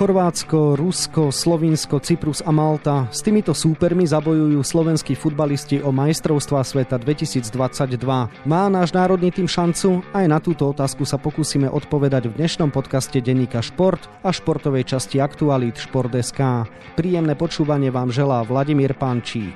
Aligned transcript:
Chorvátsko, 0.00 0.80
Rusko, 0.80 1.28
Slovinsko, 1.28 2.00
Cyprus 2.00 2.40
a 2.40 2.48
Malta. 2.48 3.04
S 3.12 3.20
týmito 3.20 3.52
súpermi 3.52 4.08
zabojujú 4.08 4.64
slovenskí 4.64 5.12
futbalisti 5.12 5.84
o 5.84 5.92
majstrovstvá 5.92 6.64
sveta 6.64 6.96
2022. 6.96 8.00
Má 8.48 8.62
náš 8.72 8.96
národný 8.96 9.28
tým 9.28 9.44
šancu? 9.44 10.00
Aj 10.16 10.24
na 10.24 10.40
túto 10.40 10.72
otázku 10.72 11.04
sa 11.04 11.20
pokúsime 11.20 11.68
odpovedať 11.68 12.32
v 12.32 12.36
dnešnom 12.40 12.72
podcaste 12.72 13.20
denníka 13.20 13.60
Šport 13.60 14.00
a 14.24 14.32
športovej 14.32 14.88
časti 14.88 15.20
Aktualít 15.20 15.76
Šport.sk. 15.76 16.64
Príjemné 16.96 17.36
počúvanie 17.36 17.92
vám 17.92 18.08
želá 18.08 18.40
Vladimír 18.40 18.96
Pančík. 18.96 19.52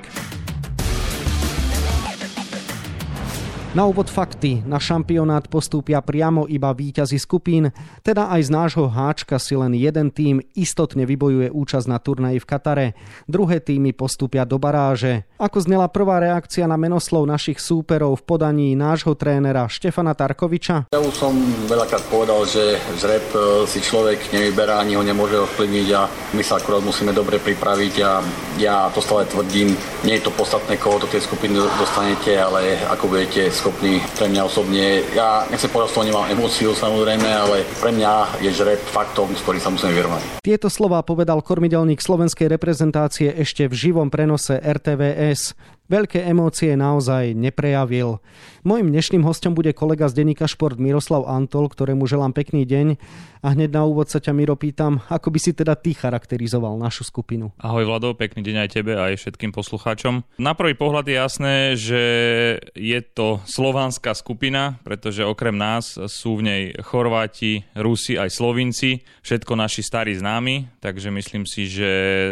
Na 3.75 3.91
úvod 3.91 4.07
fakty. 4.07 4.63
Na 4.63 4.79
šampionát 4.79 5.51
postúpia 5.51 5.99
priamo 5.99 6.47
iba 6.47 6.71
víťazi 6.71 7.19
skupín, 7.19 7.75
teda 8.07 8.31
aj 8.31 8.47
z 8.47 8.51
nášho 8.55 8.87
háčka 8.87 9.35
si 9.43 9.59
len 9.59 9.75
jeden 9.75 10.15
tým 10.15 10.39
istotne 10.55 11.03
vybojuje 11.03 11.51
účasť 11.51 11.87
na 11.91 11.99
turnaji 11.99 12.39
v 12.39 12.47
Katare. 12.47 12.87
Druhé 13.27 13.59
týmy 13.59 13.91
postúpia 13.91 14.47
do 14.47 14.63
baráže. 14.63 15.27
Ako 15.43 15.59
znela 15.59 15.91
prvá 15.91 16.23
reakcia 16.23 16.71
na 16.71 16.79
menoslov 16.79 17.27
našich 17.27 17.59
súperov 17.59 18.23
v 18.23 18.23
podaní 18.23 18.79
nášho 18.79 19.19
trénera 19.19 19.67
Štefana 19.67 20.15
Tarkoviča? 20.15 20.95
Ja 20.95 21.03
už 21.03 21.11
som 21.11 21.35
veľakrát 21.67 22.07
povedal, 22.07 22.47
že 22.47 22.79
žreb 23.03 23.27
e, 23.35 23.67
si 23.67 23.83
človek 23.83 24.31
nevyberá, 24.31 24.87
ani 24.87 24.95
ho 24.95 25.03
nemôže 25.03 25.35
ovplyvniť 25.51 25.89
a 25.99 26.07
my 26.31 26.47
sa 26.47 26.63
akurát 26.63 26.79
musíme 26.79 27.11
dobre 27.11 27.43
pripraviť 27.43 27.95
a 28.07 28.23
ja 28.55 28.87
to 28.95 29.03
stále 29.03 29.27
tvrdím, 29.27 29.75
nie 30.07 30.15
je 30.23 30.31
to 30.31 30.31
podstatné, 30.31 30.79
koho 30.79 31.03
do 31.03 31.11
tej 31.11 31.27
skupiny 31.27 31.59
dostanete, 31.59 32.39
ale 32.39 32.79
ako 32.87 33.11
budete 33.11 33.51
schopný 33.65 33.97
pre 34.21 34.29
mňa 34.29 34.43
osobne. 34.45 35.01
Ja 35.17 35.49
nechcem 35.49 35.73
povedať, 35.73 35.97
že 35.97 36.13
nemám 36.13 36.29
emóciu 36.29 36.77
samozrejme, 36.77 37.25
ale 37.25 37.65
pre 37.81 37.97
mňa 37.97 38.45
je 38.45 38.53
žreb 38.53 38.77
faktom, 38.77 39.33
s 39.33 39.41
ktorým 39.41 39.65
sa 39.65 39.73
musím 39.73 39.97
vyrovnať. 39.97 40.45
Tieto 40.45 40.69
slová 40.69 41.01
povedal 41.01 41.41
kormidelník 41.41 42.05
slovenskej 42.05 42.53
reprezentácie 42.53 43.33
ešte 43.33 43.65
v 43.65 43.73
živom 43.73 44.13
prenose 44.13 44.61
RTVS. 44.61 45.57
Veľké 45.85 46.25
emócie 46.25 46.73
naozaj 46.81 47.37
neprejavil. 47.37 48.17
Mojím 48.65 48.89
dnešným 48.89 49.21
hostom 49.21 49.53
bude 49.53 49.77
kolega 49.77 50.09
z 50.09 50.25
denníka 50.25 50.49
Šport 50.49 50.81
Miroslav 50.81 51.29
Antol, 51.29 51.69
ktorému 51.69 52.09
želám 52.09 52.33
pekný 52.33 52.65
deň. 52.65 52.97
A 53.45 53.53
hneď 53.53 53.77
na 53.77 53.85
úvod 53.85 54.09
sa 54.09 54.17
ťa 54.17 54.33
Miro 54.33 54.57
pýtam, 54.57 55.05
ako 55.13 55.29
by 55.29 55.37
si 55.37 55.53
teda 55.53 55.77
ty 55.77 55.93
charakterizoval 55.93 56.81
našu 56.81 57.05
skupinu. 57.05 57.53
Ahoj 57.61 57.85
Vlado, 57.85 58.17
pekný 58.17 58.41
deň 58.41 58.57
aj 58.65 58.71
tebe 58.73 58.97
aj 58.97 59.21
všetkým 59.21 59.53
poslucháčom. 59.53 60.25
Na 60.41 60.57
prvý 60.57 60.73
pohľad 60.73 61.05
je 61.05 61.17
jasné, 61.21 61.55
že 61.77 62.03
je 62.73 63.01
to 63.05 63.45
slovanská 63.45 64.17
skupina, 64.17 64.81
pretože 64.81 65.21
okrem 65.21 65.53
nás 65.53 66.01
sú 66.09 66.41
v 66.41 66.49
nej 66.49 66.63
Chorváti, 66.81 67.69
Rusi 67.77 68.17
aj 68.17 68.33
Slovinci, 68.33 69.05
všetko 69.21 69.61
naši 69.61 69.85
starí 69.85 70.17
známi, 70.17 70.81
takže 70.81 71.13
myslím 71.13 71.45
si, 71.45 71.69
že 71.69 71.91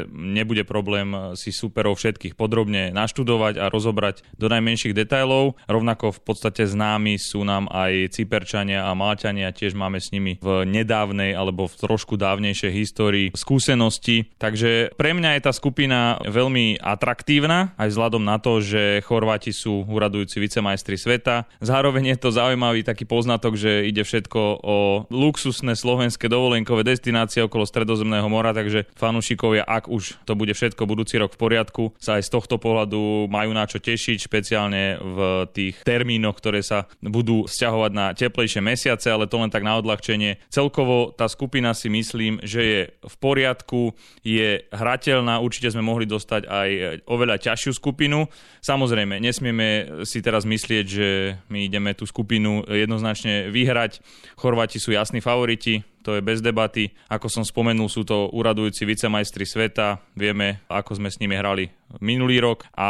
nebude 0.08 0.64
problém 0.64 1.36
si 1.36 1.52
superov 1.52 2.00
všetkých 2.00 2.40
podrobne 2.40 2.88
naštudovať 2.96 3.41
študovať 3.42 3.54
a 3.58 3.66
rozobrať 3.66 4.16
do 4.38 4.46
najmenších 4.46 4.94
detailov. 4.94 5.58
Rovnako 5.66 6.14
v 6.14 6.20
podstate 6.22 6.62
známi 6.62 7.18
sú 7.18 7.42
nám 7.42 7.66
aj 7.74 8.14
Cyperčania 8.14 8.86
a 8.86 8.94
Malťania, 8.94 9.50
tiež 9.50 9.74
máme 9.74 9.98
s 9.98 10.14
nimi 10.14 10.38
v 10.38 10.62
nedávnej 10.62 11.34
alebo 11.34 11.66
v 11.66 11.74
trošku 11.74 12.14
dávnejšej 12.14 12.72
histórii 12.72 13.26
skúsenosti. 13.34 14.30
Takže 14.38 14.94
pre 14.94 15.10
mňa 15.16 15.38
je 15.38 15.42
tá 15.42 15.52
skupina 15.52 16.22
veľmi 16.22 16.78
atraktívna, 16.78 17.74
aj 17.74 17.90
vzhľadom 17.90 18.22
na 18.22 18.38
to, 18.38 18.62
že 18.62 19.02
Chorváti 19.02 19.50
sú 19.50 19.82
uradujúci 19.90 20.38
vicemajstri 20.38 20.94
sveta. 20.94 21.50
Zároveň 21.58 22.14
je 22.14 22.18
to 22.22 22.30
zaujímavý 22.30 22.86
taký 22.86 23.08
poznatok, 23.08 23.58
že 23.58 23.90
ide 23.90 24.06
všetko 24.06 24.40
o 24.62 24.76
luxusné 25.10 25.74
slovenské 25.74 26.30
dovolenkové 26.30 26.86
destinácie 26.86 27.42
okolo 27.42 27.66
Stredozemného 27.66 28.28
mora, 28.30 28.54
takže 28.54 28.86
fanúšikovia, 28.94 29.66
ak 29.66 29.88
už 29.88 30.22
to 30.28 30.36
bude 30.36 30.52
všetko 30.52 30.84
budúci 30.84 31.18
rok 31.18 31.34
v 31.34 31.40
poriadku, 31.40 31.82
sa 31.96 32.20
aj 32.20 32.28
z 32.28 32.30
tohto 32.30 32.56
pohľadu 32.60 33.31
majú 33.32 33.56
na 33.56 33.64
čo 33.64 33.80
tešiť, 33.80 34.28
špeciálne 34.28 35.00
v 35.00 35.18
tých 35.56 35.80
termínoch, 35.80 36.36
ktoré 36.36 36.60
sa 36.60 36.84
budú 37.00 37.48
vzťahovať 37.48 37.92
na 37.96 38.12
teplejšie 38.12 38.60
mesiace, 38.60 39.08
ale 39.08 39.24
to 39.24 39.40
len 39.40 39.48
tak 39.48 39.64
na 39.64 39.80
odľahčenie. 39.80 40.36
Celkovo 40.52 41.16
tá 41.16 41.24
skupina 41.32 41.72
si 41.72 41.88
myslím, 41.88 42.44
že 42.44 42.60
je 42.60 42.80
v 43.00 43.14
poriadku, 43.16 43.96
je 44.20 44.68
hrateľná, 44.68 45.40
určite 45.40 45.72
sme 45.72 45.80
mohli 45.80 46.04
dostať 46.04 46.44
aj 46.44 46.68
oveľa 47.08 47.40
ťažšiu 47.40 47.72
skupinu. 47.80 48.28
Samozrejme, 48.60 49.16
nesmieme 49.16 50.02
si 50.04 50.20
teraz 50.20 50.44
myslieť, 50.44 50.84
že 50.84 51.08
my 51.48 51.64
ideme 51.64 51.96
tú 51.96 52.04
skupinu 52.04 52.68
jednoznačne 52.68 53.48
vyhrať. 53.48 54.04
Chorváti 54.36 54.76
sú 54.76 54.92
jasní 54.92 55.24
favoriti, 55.24 55.80
to 56.02 56.18
je 56.18 56.22
bez 56.22 56.42
debaty. 56.42 56.90
Ako 57.08 57.30
som 57.30 57.46
spomenul, 57.46 57.86
sú 57.86 58.02
to 58.02 58.28
uradujúci 58.34 58.84
vicemajstri 58.84 59.46
sveta, 59.46 60.02
vieme, 60.18 60.60
ako 60.66 60.98
sme 60.98 61.08
s 61.08 61.22
nimi 61.22 61.38
hrali 61.38 61.70
minulý 62.00 62.40
rok 62.40 62.64
a 62.72 62.88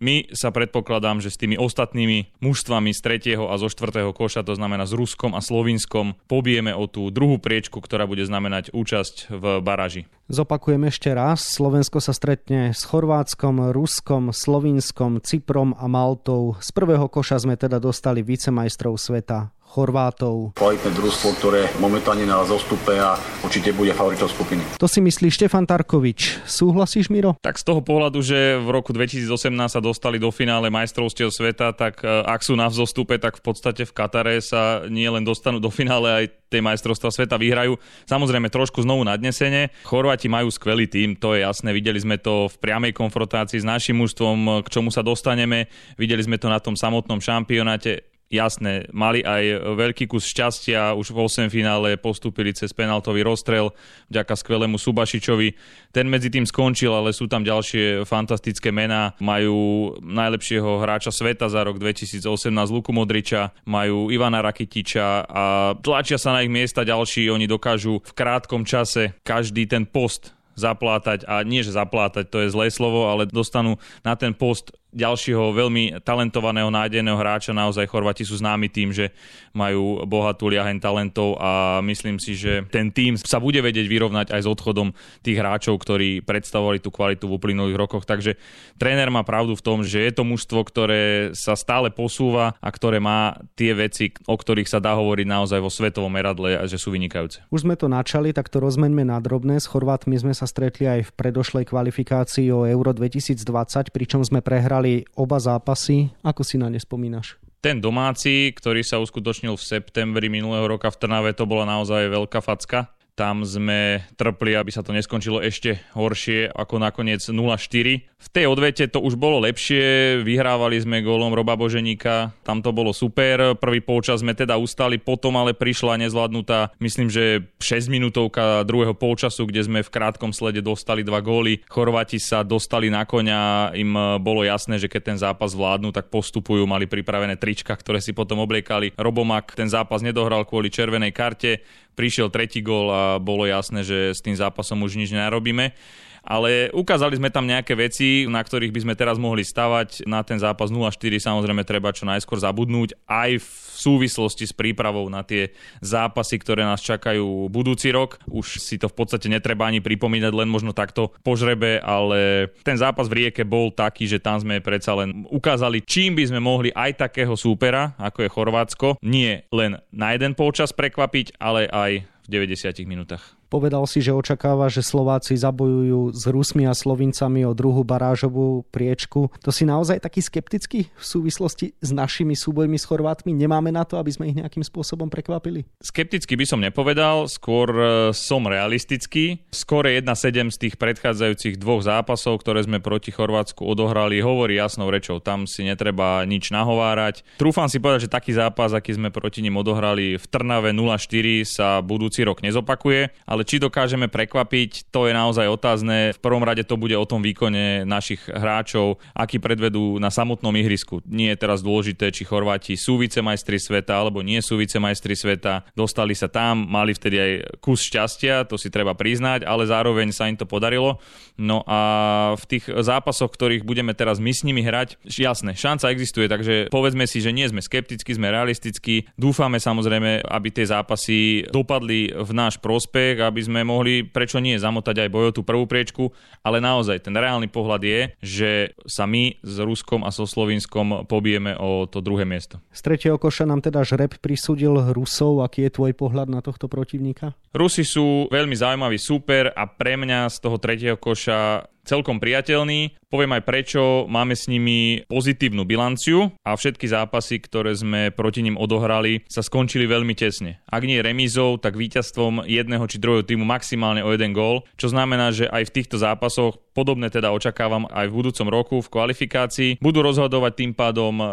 my 0.00 0.32
sa 0.32 0.48
predpokladám, 0.48 1.20
že 1.20 1.28
s 1.28 1.40
tými 1.40 1.60
ostatnými 1.60 2.40
mužstvami 2.40 2.96
z 2.96 3.00
tretieho 3.04 3.52
a 3.52 3.60
zo 3.60 3.68
štvrtého 3.68 4.16
koša, 4.16 4.46
to 4.46 4.56
znamená 4.56 4.88
s 4.88 4.96
Ruskom 4.96 5.36
a 5.36 5.44
Slovinskom, 5.44 6.16
pobijeme 6.30 6.72
o 6.72 6.88
tú 6.88 7.12
druhú 7.12 7.36
priečku, 7.36 7.84
ktorá 7.84 8.08
bude 8.08 8.24
znamenať 8.24 8.72
účasť 8.72 9.28
v 9.28 9.44
baraži. 9.60 10.08
Zopakujem 10.28 10.84
ešte 10.88 11.08
raz. 11.16 11.40
Slovensko 11.40 12.04
sa 12.04 12.12
stretne 12.12 12.76
s 12.76 12.84
Chorvátskom, 12.84 13.72
Ruskom, 13.72 14.28
Slovinskom, 14.28 15.24
Cyprom 15.24 15.72
a 15.72 15.88
Maltou. 15.88 16.52
Z 16.60 16.68
prvého 16.76 17.08
koša 17.08 17.48
sme 17.48 17.56
teda 17.56 17.80
dostali 17.80 18.20
vicemajstrov 18.20 19.00
sveta 19.00 19.48
Chorvátov. 19.68 20.56
Kvalitné 20.56 20.90
družstvo, 20.96 21.36
ktoré 21.36 21.68
momentálne 21.76 22.24
na 22.24 22.40
zostupe 22.48 22.96
a 22.96 23.20
určite 23.44 23.76
bude 23.76 23.92
favoritou 23.92 24.24
skupiny. 24.24 24.64
To 24.80 24.88
si 24.88 25.04
myslí 25.04 25.28
Štefan 25.28 25.68
Tarkovič. 25.68 26.48
Súhlasíš, 26.48 27.12
Miro? 27.12 27.36
Tak 27.44 27.60
z 27.60 27.68
toho 27.68 27.84
pohľadu, 27.84 28.24
že 28.24 28.56
v 28.56 28.68
roku 28.72 28.96
2018 28.96 29.28
sa 29.68 29.80
dostali 29.84 30.16
do 30.16 30.32
finále 30.32 30.72
majstrovstiev 30.72 31.28
sveta, 31.28 31.76
tak 31.76 32.00
e, 32.00 32.08
ak 32.08 32.40
sú 32.40 32.56
na 32.56 32.72
vzostupe, 32.72 33.20
tak 33.20 33.36
v 33.38 33.42
podstate 33.44 33.84
v 33.84 33.92
Katare 33.92 34.40
sa 34.40 34.88
nie 34.88 35.06
len 35.06 35.20
dostanú 35.20 35.60
do 35.60 35.68
finále, 35.68 36.24
aj 36.24 36.24
tie 36.48 36.64
majstrovstvá 36.64 37.12
sveta 37.12 37.36
vyhrajú. 37.36 37.76
Samozrejme 38.08 38.48
trošku 38.48 38.80
znovu 38.80 39.04
nadnesenie. 39.04 39.68
Chorváti 39.84 40.32
majú 40.32 40.48
skvelý 40.48 40.88
tým, 40.88 41.12
to 41.14 41.36
je 41.36 41.44
jasné. 41.44 41.76
Videli 41.76 42.00
sme 42.00 42.16
to 42.16 42.48
v 42.48 42.56
priamej 42.56 42.96
konfrontácii 42.96 43.60
s 43.60 43.68
našim 43.68 44.00
mužstvom, 44.00 44.64
k 44.64 44.68
čomu 44.72 44.88
sa 44.88 45.04
dostaneme. 45.04 45.68
Videli 46.00 46.24
sme 46.24 46.40
to 46.40 46.48
na 46.48 46.56
tom 46.56 46.72
samotnom 46.72 47.20
šampionáte 47.20 48.17
jasné, 48.28 48.88
mali 48.92 49.24
aj 49.24 49.74
veľký 49.76 50.04
kus 50.08 50.28
šťastia, 50.28 50.92
už 50.94 51.12
v 51.12 51.18
8 51.24 51.48
finále 51.48 51.96
postúpili 51.96 52.52
cez 52.52 52.72
penaltový 52.76 53.24
rozstrel 53.24 53.72
vďaka 54.12 54.36
skvelému 54.36 54.76
Subašičovi. 54.76 55.48
Ten 55.92 56.06
medzi 56.06 56.28
tým 56.28 56.44
skončil, 56.44 56.92
ale 56.92 57.16
sú 57.16 57.24
tam 57.26 57.42
ďalšie 57.44 58.04
fantastické 58.04 58.68
mená. 58.68 59.16
Majú 59.18 59.96
najlepšieho 60.04 60.84
hráča 60.84 61.10
sveta 61.10 61.48
za 61.48 61.64
rok 61.64 61.80
2018 61.80 62.24
Luku 62.68 62.92
Modriča, 62.92 63.56
majú 63.64 64.12
Ivana 64.12 64.44
Rakitiča 64.44 65.24
a 65.24 65.44
tlačia 65.80 66.20
sa 66.20 66.36
na 66.36 66.44
ich 66.44 66.52
miesta 66.52 66.84
ďalší. 66.84 67.32
Oni 67.32 67.48
dokážu 67.48 68.04
v 68.04 68.12
krátkom 68.12 68.68
čase 68.68 69.16
každý 69.24 69.64
ten 69.64 69.88
post 69.88 70.36
zaplátať 70.58 71.22
a 71.30 71.46
nie, 71.46 71.62
že 71.62 71.70
zaplátať, 71.70 72.26
to 72.26 72.42
je 72.42 72.50
zlé 72.50 72.66
slovo, 72.74 73.06
ale 73.06 73.30
dostanú 73.30 73.78
na 74.02 74.18
ten 74.18 74.34
post 74.34 74.74
ďalšieho 74.88 75.52
veľmi 75.52 76.00
talentovaného 76.00 76.72
nádejného 76.72 77.18
hráča. 77.20 77.52
Naozaj 77.52 77.84
Chorvati 77.92 78.24
sú 78.24 78.40
známi 78.40 78.72
tým, 78.72 78.88
že 78.88 79.12
majú 79.52 80.00
bohatú 80.08 80.48
liaheň 80.48 80.80
talentov 80.80 81.36
a 81.36 81.84
myslím 81.84 82.16
si, 82.16 82.32
že 82.32 82.64
ten 82.72 82.88
tým 82.88 83.20
sa 83.20 83.36
bude 83.36 83.60
vedieť 83.60 83.84
vyrovnať 83.84 84.32
aj 84.32 84.40
s 84.44 84.48
odchodom 84.48 84.96
tých 85.20 85.36
hráčov, 85.36 85.76
ktorí 85.76 86.24
predstavovali 86.24 86.80
tú 86.80 86.88
kvalitu 86.88 87.28
v 87.28 87.36
uplynulých 87.36 87.76
rokoch. 87.76 88.08
Takže 88.08 88.40
tréner 88.80 89.12
má 89.12 89.20
pravdu 89.28 89.52
v 89.52 89.64
tom, 89.64 89.84
že 89.84 90.08
je 90.08 90.12
to 90.14 90.24
mužstvo, 90.24 90.64
ktoré 90.64 91.36
sa 91.36 91.52
stále 91.52 91.92
posúva 91.92 92.56
a 92.56 92.68
ktoré 92.72 92.96
má 92.96 93.36
tie 93.58 93.76
veci, 93.76 94.16
o 94.24 94.36
ktorých 94.38 94.70
sa 94.70 94.80
dá 94.80 94.96
hovoriť 94.96 95.26
naozaj 95.28 95.60
vo 95.60 95.68
svetovom 95.68 96.08
meradle 96.08 96.56
a 96.56 96.64
že 96.64 96.80
sú 96.80 96.94
vynikajúce. 96.94 97.44
Už 97.52 97.68
sme 97.68 97.76
to 97.76 97.92
načali, 97.92 98.32
tak 98.32 98.48
to 98.48 98.56
rozmeňme 98.62 99.04
na 99.04 99.20
drobné. 99.20 99.60
S 99.60 99.68
Chorvátmi 99.68 100.16
sme 100.16 100.32
sa 100.32 100.48
stretli 100.48 100.88
aj 100.88 101.12
v 101.12 101.14
predošlej 101.18 101.68
kvalifikácii 101.68 102.48
o 102.54 102.64
Euro 102.64 102.96
2020, 102.96 103.44
pričom 103.92 104.24
sme 104.24 104.40
prehrali 104.40 104.77
hrali 104.78 105.02
oba 105.18 105.42
zápasy. 105.42 106.14
Ako 106.22 106.46
si 106.46 106.54
na 106.54 106.70
ne 106.70 106.78
spomínaš? 106.78 107.34
Ten 107.58 107.82
domáci, 107.82 108.54
ktorý 108.54 108.86
sa 108.86 109.02
uskutočnil 109.02 109.58
v 109.58 109.66
septembri 109.66 110.30
minulého 110.30 110.70
roka 110.70 110.86
v 110.94 111.02
Trnave, 111.02 111.34
to 111.34 111.42
bola 111.42 111.66
naozaj 111.66 112.06
veľká 112.06 112.38
facka. 112.38 112.94
Tam 113.18 113.42
sme 113.42 114.06
trpli, 114.14 114.54
aby 114.54 114.70
sa 114.70 114.86
to 114.86 114.94
neskončilo 114.94 115.42
ešte 115.42 115.82
horšie 115.98 116.54
ako 116.54 116.78
nakoniec 116.78 117.18
0-4. 117.18 118.06
V 118.14 118.28
tej 118.30 118.46
odvete 118.46 118.86
to 118.86 119.02
už 119.02 119.18
bolo 119.18 119.42
lepšie, 119.42 120.18
vyhrávali 120.22 120.78
sme 120.78 121.02
gólom 121.02 121.34
Roba 121.34 121.58
Boženíka, 121.58 122.30
tam 122.46 122.62
to 122.62 122.70
bolo 122.70 122.94
super. 122.94 123.58
Prvý 123.58 123.82
polčas 123.82 124.22
sme 124.22 124.38
teda 124.38 124.54
ustali, 124.54 125.02
potom 125.02 125.34
ale 125.34 125.50
prišla 125.50 125.98
nezvládnutá, 125.98 126.78
myslím, 126.78 127.10
že 127.10 127.50
6 127.58 127.90
minútovka 127.90 128.62
druhého 128.62 128.94
polčasu, 128.94 129.50
kde 129.50 129.66
sme 129.66 129.80
v 129.82 129.90
krátkom 129.90 130.30
slede 130.30 130.62
dostali 130.62 131.02
dva 131.02 131.18
góly. 131.18 131.66
Chorváti 131.66 132.22
sa 132.22 132.46
dostali 132.46 132.86
na 132.86 133.02
koňa, 133.02 133.74
im 133.74 134.22
bolo 134.22 134.46
jasné, 134.46 134.78
že 134.78 134.86
keď 134.86 135.02
ten 135.14 135.18
zápas 135.18 135.58
vládnu, 135.58 135.90
tak 135.90 136.06
postupujú, 136.06 136.62
mali 136.70 136.86
pripravené 136.86 137.34
trička, 137.34 137.74
ktoré 137.74 137.98
si 137.98 138.14
potom 138.14 138.38
obliekali. 138.38 138.94
Robomak 138.94 139.58
ten 139.58 139.66
zápas 139.66 140.06
nedohral 140.06 140.46
kvôli 140.46 140.70
červenej 140.70 141.10
karte 141.10 141.66
prišiel 141.98 142.30
tretí 142.30 142.62
gól 142.62 142.94
a 142.94 143.02
bolo 143.18 143.42
jasné, 143.42 143.82
že 143.82 144.14
s 144.14 144.22
tým 144.22 144.38
zápasom 144.38 144.78
už 144.86 144.94
nič 144.94 145.10
nerobíme 145.10 145.74
ale 146.22 146.68
ukázali 146.74 147.16
sme 147.16 147.32
tam 147.32 147.46
nejaké 147.46 147.74
veci, 147.78 148.26
na 148.26 148.42
ktorých 148.42 148.74
by 148.74 148.80
sme 148.84 148.94
teraz 148.94 149.16
mohli 149.16 149.46
stavať. 149.46 150.04
Na 150.04 150.20
ten 150.22 150.36
zápas 150.36 150.68
0-4 150.68 151.18
samozrejme 151.18 151.62
treba 151.62 151.94
čo 151.94 152.04
najskôr 152.04 152.38
zabudnúť, 152.40 152.94
aj 153.06 153.40
v 153.40 153.48
súvislosti 153.78 154.42
s 154.50 154.52
prípravou 154.52 155.06
na 155.06 155.22
tie 155.22 155.54
zápasy, 155.78 156.42
ktoré 156.42 156.66
nás 156.66 156.82
čakajú 156.82 157.46
budúci 157.46 157.94
rok. 157.94 158.18
Už 158.26 158.58
si 158.58 158.74
to 158.74 158.90
v 158.90 158.98
podstate 158.98 159.30
netreba 159.30 159.70
ani 159.70 159.78
pripomínať, 159.78 160.34
len 160.34 160.50
možno 160.50 160.74
takto 160.74 161.14
požrebe, 161.22 161.78
ale 161.78 162.50
ten 162.66 162.74
zápas 162.74 163.06
v 163.06 163.22
Rieke 163.22 163.46
bol 163.46 163.70
taký, 163.70 164.10
že 164.10 164.18
tam 164.18 164.42
sme 164.42 164.58
predsa 164.58 164.98
len 164.98 165.22
ukázali, 165.30 165.86
čím 165.86 166.18
by 166.18 166.24
sme 166.26 166.40
mohli 166.42 166.74
aj 166.74 167.06
takého 167.06 167.38
súpera, 167.38 167.94
ako 168.02 168.26
je 168.26 168.34
Chorvátsko, 168.34 168.88
nie 169.06 169.46
len 169.54 169.78
na 169.94 170.10
jeden 170.10 170.34
polčas 170.34 170.74
prekvapiť, 170.74 171.38
ale 171.38 171.70
aj 171.70 172.02
v 172.02 172.26
90 172.26 172.82
minútach. 172.84 173.37
Povedal 173.48 173.88
si, 173.88 174.04
že 174.04 174.12
očakáva, 174.12 174.68
že 174.68 174.84
Slováci 174.84 175.32
zabojujú 175.32 176.12
s 176.12 176.28
Rusmi 176.28 176.68
a 176.68 176.76
Slovincami 176.76 177.48
o 177.48 177.56
druhú 177.56 177.80
barážovú 177.80 178.68
priečku. 178.68 179.32
To 179.40 179.50
si 179.50 179.64
naozaj 179.64 180.04
taký 180.04 180.20
skeptický 180.20 180.80
v 180.92 181.04
súvislosti 181.04 181.72
s 181.80 181.90
našimi 181.90 182.36
súbojmi 182.36 182.76
s 182.76 182.84
Chorvátmi? 182.84 183.32
Nemáme 183.32 183.72
na 183.72 183.88
to, 183.88 183.96
aby 183.96 184.12
sme 184.12 184.28
ich 184.28 184.36
nejakým 184.36 184.60
spôsobom 184.60 185.08
prekvapili? 185.08 185.64
Skepticky 185.80 186.36
by 186.36 186.44
som 186.44 186.60
nepovedal, 186.60 187.24
skôr 187.26 187.68
e, 187.72 187.84
som 188.12 188.44
realistický. 188.44 189.40
Skôr 189.48 189.88
1-7 189.88 190.52
z 190.52 190.58
tých 190.68 190.74
predchádzajúcich 190.76 191.56
dvoch 191.56 191.80
zápasov, 191.80 192.44
ktoré 192.44 192.62
sme 192.68 192.84
proti 192.84 193.10
Chorvátsku 193.10 193.64
odohrali, 193.64 194.20
hovorí 194.20 194.60
jasnou 194.60 194.92
rečou. 194.92 195.24
Tam 195.24 195.48
si 195.48 195.64
netreba 195.64 196.22
nič 196.28 196.52
nahovárať. 196.52 197.24
Trúfam 197.40 197.66
si 197.66 197.80
povedať, 197.80 198.06
že 198.06 198.14
taký 198.14 198.36
zápas, 198.36 198.76
aký 198.76 198.92
sme 198.92 199.08
proti 199.08 199.40
nim 199.40 199.56
odohrali 199.56 200.20
v 200.20 200.24
Trnave 200.28 200.70
0-4 200.76 201.48
sa 201.48 201.80
budúci 201.80 202.22
rok 202.28 202.44
nezopakuje, 202.44 203.10
ale 203.24 203.37
ale 203.38 203.46
či 203.46 203.62
dokážeme 203.62 204.10
prekvapiť, 204.10 204.90
to 204.90 205.06
je 205.06 205.14
naozaj 205.14 205.46
otázne. 205.46 206.10
V 206.10 206.18
prvom 206.18 206.42
rade 206.42 206.66
to 206.66 206.74
bude 206.74 206.98
o 206.98 207.06
tom 207.06 207.22
výkone 207.22 207.86
našich 207.86 208.26
hráčov, 208.26 208.98
aký 209.14 209.38
predvedú 209.38 210.02
na 210.02 210.10
samotnom 210.10 210.50
ihrisku. 210.58 210.98
Nie 211.06 211.38
je 211.38 211.46
teraz 211.46 211.62
dôležité, 211.62 212.10
či 212.10 212.26
Chorváti 212.26 212.74
sú 212.74 212.98
vicemajstri 212.98 213.62
sveta 213.62 213.94
alebo 213.94 214.26
nie 214.26 214.42
sú 214.42 214.58
vicemajstri 214.58 215.14
sveta. 215.14 215.62
Dostali 215.78 216.18
sa 216.18 216.26
tam, 216.26 216.66
mali 216.66 216.98
vtedy 216.98 217.14
aj 217.14 217.32
kus 217.62 217.86
šťastia, 217.86 218.42
to 218.50 218.58
si 218.58 218.74
treba 218.74 218.98
priznať, 218.98 219.46
ale 219.46 219.70
zároveň 219.70 220.10
sa 220.10 220.26
im 220.26 220.34
to 220.34 220.42
podarilo. 220.42 220.98
No 221.38 221.62
a 221.62 222.34
v 222.34 222.44
tých 222.50 222.66
zápasoch, 222.66 223.30
ktorých 223.30 223.62
budeme 223.62 223.94
teraz 223.94 224.18
my 224.18 224.34
s 224.34 224.42
nimi 224.42 224.66
hrať, 224.66 224.98
jasné, 225.06 225.54
šanca 225.54 225.94
existuje, 225.94 226.26
takže 226.26 226.74
povedzme 226.74 227.06
si, 227.06 227.22
že 227.22 227.30
nie 227.30 227.46
sme 227.46 227.62
skeptickí, 227.62 228.18
sme 228.18 228.34
realistickí. 228.34 229.06
Dúfame 229.14 229.62
samozrejme, 229.62 230.26
aby 230.26 230.48
tie 230.50 230.66
zápasy 230.66 231.46
dopadli 231.54 232.10
v 232.10 232.30
náš 232.34 232.58
prospech, 232.58 233.27
aby 233.28 233.40
sme 233.44 233.60
mohli, 233.62 234.02
prečo 234.02 234.40
nie, 234.40 234.56
zamotať 234.56 235.06
aj 235.06 235.12
boj 235.12 235.24
o 235.30 235.36
tú 235.36 235.42
prvú 235.44 235.68
priečku, 235.68 236.10
ale 236.40 236.58
naozaj 236.58 237.04
ten 237.04 237.14
reálny 237.14 237.52
pohľad 237.52 237.82
je, 237.84 238.00
že 238.24 238.50
sa 238.88 239.04
my 239.04 239.36
s 239.44 239.54
Ruskom 239.60 240.02
a 240.02 240.10
so 240.10 240.24
Slovinskom 240.24 241.04
pobijeme 241.04 241.54
o 241.60 241.84
to 241.84 242.00
druhé 242.00 242.24
miesto. 242.24 242.58
Z 242.72 242.88
tretieho 242.88 243.20
koša 243.20 243.44
nám 243.44 243.60
teda 243.60 243.84
žreb 243.84 244.16
prisúdil 244.18 244.92
Rusov. 244.96 245.44
Aký 245.44 245.68
je 245.68 245.76
tvoj 245.76 245.92
pohľad 245.92 246.32
na 246.32 246.40
tohto 246.40 246.66
protivníka? 246.66 247.36
Rusi 247.52 247.84
sú 247.84 248.28
veľmi 248.32 248.56
zaujímavý 248.56 248.96
super 248.96 249.52
a 249.52 249.68
pre 249.68 250.00
mňa 250.00 250.32
z 250.32 250.36
toho 250.40 250.56
tretieho 250.56 250.96
koša 250.96 251.68
celkom 251.88 252.20
priateľný. 252.20 253.00
Poviem 253.08 253.40
aj 253.40 253.48
prečo, 253.48 254.04
máme 254.04 254.36
s 254.36 254.52
nimi 254.52 255.00
pozitívnu 255.08 255.64
bilanciu 255.64 256.28
a 256.44 256.52
všetky 256.52 256.92
zápasy, 256.92 257.40
ktoré 257.40 257.72
sme 257.72 258.12
proti 258.12 258.44
ním 258.44 258.60
odohrali, 258.60 259.24
sa 259.24 259.40
skončili 259.40 259.88
veľmi 259.88 260.12
tesne. 260.12 260.60
Ak 260.68 260.84
nie 260.84 261.00
remízou, 261.00 261.56
tak 261.56 261.80
víťazstvom 261.80 262.44
jedného 262.44 262.84
či 262.84 263.00
druhého 263.00 263.24
týmu 263.24 263.48
maximálne 263.48 264.04
o 264.04 264.12
jeden 264.12 264.36
gól, 264.36 264.68
čo 264.76 264.92
znamená, 264.92 265.32
že 265.32 265.48
aj 265.48 265.72
v 265.72 265.74
týchto 265.80 265.96
zápasoch 265.96 266.60
podobné 266.76 267.08
teda 267.08 267.32
očakávam 267.32 267.88
aj 267.88 268.12
v 268.12 268.16
budúcom 268.20 268.48
roku 268.52 268.76
v 268.84 268.92
kvalifikácii. 268.92 269.70
Budú 269.80 270.04
rozhodovať 270.04 270.52
tým 270.54 270.72
pádom 270.76 271.18
e, 271.18 271.26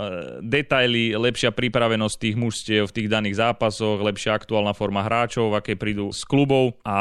detaily, 0.47 1.11
lepšia 1.13 1.51
pripravenosť 1.51 2.15
tých 2.17 2.35
mužstiev 2.39 2.83
v 2.87 2.95
tých 2.95 3.11
daných 3.11 3.37
zápasoch, 3.37 3.99
lepšia 3.99 4.33
aktuálna 4.33 4.71
forma 4.73 5.03
hráčov, 5.05 5.53
aké 5.53 5.75
prídu 5.77 6.09
z 6.15 6.23
klubov 6.25 6.79
a 6.87 6.97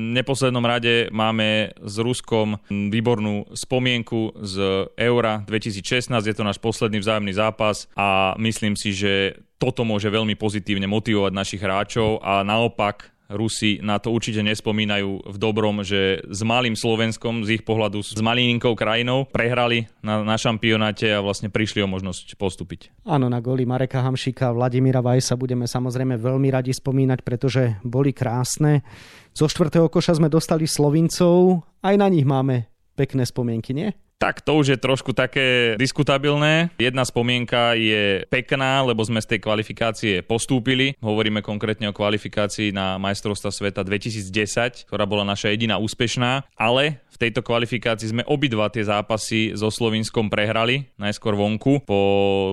v 0.00 0.10
neposlednom 0.16 0.64
rade 0.64 1.12
máme 1.14 1.76
s 1.78 1.94
Ruskom 2.02 2.58
výbornú 2.66 3.52
spomienku 3.54 4.13
z 4.42 4.88
Eura 4.96 5.42
2016, 5.46 6.10
je 6.24 6.34
to 6.36 6.44
náš 6.44 6.58
posledný 6.58 7.00
vzájomný 7.00 7.32
zápas 7.34 7.90
a 7.94 8.34
myslím 8.38 8.74
si, 8.74 8.94
že 8.94 9.42
toto 9.58 9.86
môže 9.86 10.10
veľmi 10.10 10.36
pozitívne 10.36 10.84
motivovať 10.90 11.32
našich 11.32 11.62
hráčov 11.62 12.20
a 12.20 12.44
naopak 12.44 13.14
Rusi 13.32 13.80
na 13.80 13.96
to 13.96 14.12
určite 14.12 14.44
nespomínajú 14.44 15.24
v 15.24 15.36
dobrom, 15.40 15.80
že 15.80 16.20
s 16.28 16.44
malým 16.44 16.76
Slovenskom, 16.76 17.48
z 17.48 17.60
ich 17.60 17.62
pohľadu 17.64 18.04
s 18.04 18.20
malininkou 18.20 18.76
krajinou, 18.76 19.24
prehrali 19.24 19.88
na, 20.04 20.20
na 20.20 20.36
šampionáte 20.36 21.08
a 21.08 21.24
vlastne 21.24 21.48
prišli 21.48 21.80
o 21.80 21.88
možnosť 21.88 22.36
postúpiť. 22.36 22.92
Áno, 23.08 23.32
na 23.32 23.40
góly 23.40 23.64
Mareka 23.64 24.04
Hamšika 24.04 24.52
a 24.52 24.56
Vladimíra 24.56 25.00
Vajsa 25.00 25.40
budeme 25.40 25.64
samozrejme 25.64 26.20
veľmi 26.20 26.48
radi 26.52 26.76
spomínať, 26.76 27.24
pretože 27.24 27.80
boli 27.80 28.12
krásne. 28.12 28.84
Zo 29.32 29.48
štvrtého 29.48 29.88
koša 29.88 30.20
sme 30.20 30.28
dostali 30.28 30.68
Slovincov, 30.68 31.64
aj 31.80 31.94
na 31.96 32.12
nich 32.12 32.28
máme 32.28 32.73
pekné 32.94 33.26
spomienky, 33.26 33.74
nie? 33.74 33.92
Tak 34.24 34.40
to 34.40 34.56
už 34.56 34.72
je 34.72 34.78
trošku 34.80 35.12
také 35.12 35.76
diskutabilné. 35.76 36.72
Jedna 36.80 37.04
spomienka 37.04 37.76
je 37.76 38.24
pekná, 38.32 38.80
lebo 38.80 39.04
sme 39.04 39.20
z 39.20 39.36
tej 39.36 39.44
kvalifikácie 39.44 40.24
postúpili. 40.24 40.96
Hovoríme 41.04 41.44
konkrétne 41.44 41.92
o 41.92 41.96
kvalifikácii 41.96 42.72
na 42.72 42.96
majstrovstva 42.96 43.52
sveta 43.52 43.84
2010, 43.84 44.88
ktorá 44.88 45.04
bola 45.04 45.28
naša 45.28 45.52
jediná 45.52 45.76
úspešná, 45.76 46.40
ale 46.56 47.04
v 47.14 47.30
tejto 47.30 47.46
kvalifikácii 47.46 48.10
sme 48.10 48.26
obidva 48.26 48.66
tie 48.66 48.82
zápasy 48.82 49.54
so 49.54 49.70
Slovinskom 49.70 50.26
prehrali, 50.26 50.90
najskôr 50.98 51.38
vonku 51.38 51.86
po 51.86 52.00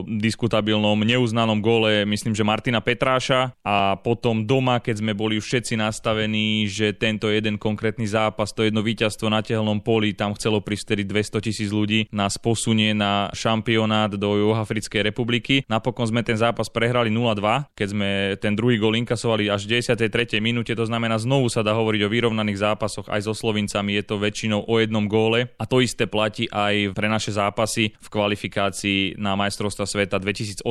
diskutabilnom 0.06 1.02
neuznanom 1.02 1.58
gole, 1.66 2.06
myslím, 2.06 2.38
že 2.38 2.46
Martina 2.46 2.78
Petráša 2.78 3.58
a 3.66 3.98
potom 3.98 4.46
doma, 4.46 4.78
keď 4.78 5.02
sme 5.02 5.18
boli 5.18 5.42
už 5.42 5.50
všetci 5.50 5.82
nastavení, 5.82 6.70
že 6.70 6.94
tento 6.94 7.34
jeden 7.34 7.58
konkrétny 7.58 8.06
zápas, 8.06 8.54
to 8.54 8.62
jedno 8.62 8.86
víťazstvo 8.86 9.34
na 9.34 9.42
tehelnom 9.42 9.82
poli, 9.82 10.14
tam 10.14 10.38
chcelo 10.38 10.62
pristériť 10.62 11.10
200 11.10 11.42
tisíc 11.42 11.61
ľudí, 11.70 12.10
nás 12.10 12.42
posunie 12.42 12.98
na 12.98 13.30
šampionát 13.38 14.10
do 14.18 14.34
Juhafrickej 14.42 15.14
republiky. 15.14 15.62
Napokon 15.70 16.10
sme 16.10 16.26
ten 16.26 16.40
zápas 16.40 16.66
prehrali 16.74 17.14
0-2, 17.14 17.78
keď 17.78 17.88
sme 17.94 18.10
ten 18.42 18.58
druhý 18.58 18.82
gol 18.82 18.98
inkasovali 18.98 19.54
až 19.54 19.70
v 19.70 19.78
93. 19.86 20.42
minúte, 20.42 20.74
to 20.74 20.90
znamená 20.90 21.22
znovu 21.22 21.52
sa 21.52 21.62
dá 21.62 21.78
hovoriť 21.78 22.02
o 22.08 22.10
vyrovnaných 22.10 22.62
zápasoch 22.66 23.06
aj 23.12 23.30
so 23.30 23.38
Slovincami, 23.38 24.00
je 24.02 24.04
to 24.08 24.16
väčšinou 24.18 24.66
o 24.66 24.74
jednom 24.82 25.06
góle 25.06 25.54
a 25.60 25.64
to 25.70 25.84
isté 25.84 26.10
platí 26.10 26.50
aj 26.50 26.96
pre 26.98 27.12
naše 27.12 27.36
zápasy 27.36 27.94
v 27.94 28.08
kvalifikácii 28.08 29.20
na 29.20 29.36
majstrovstva 29.36 29.84
sveta 29.84 30.18
2018, 30.18 30.64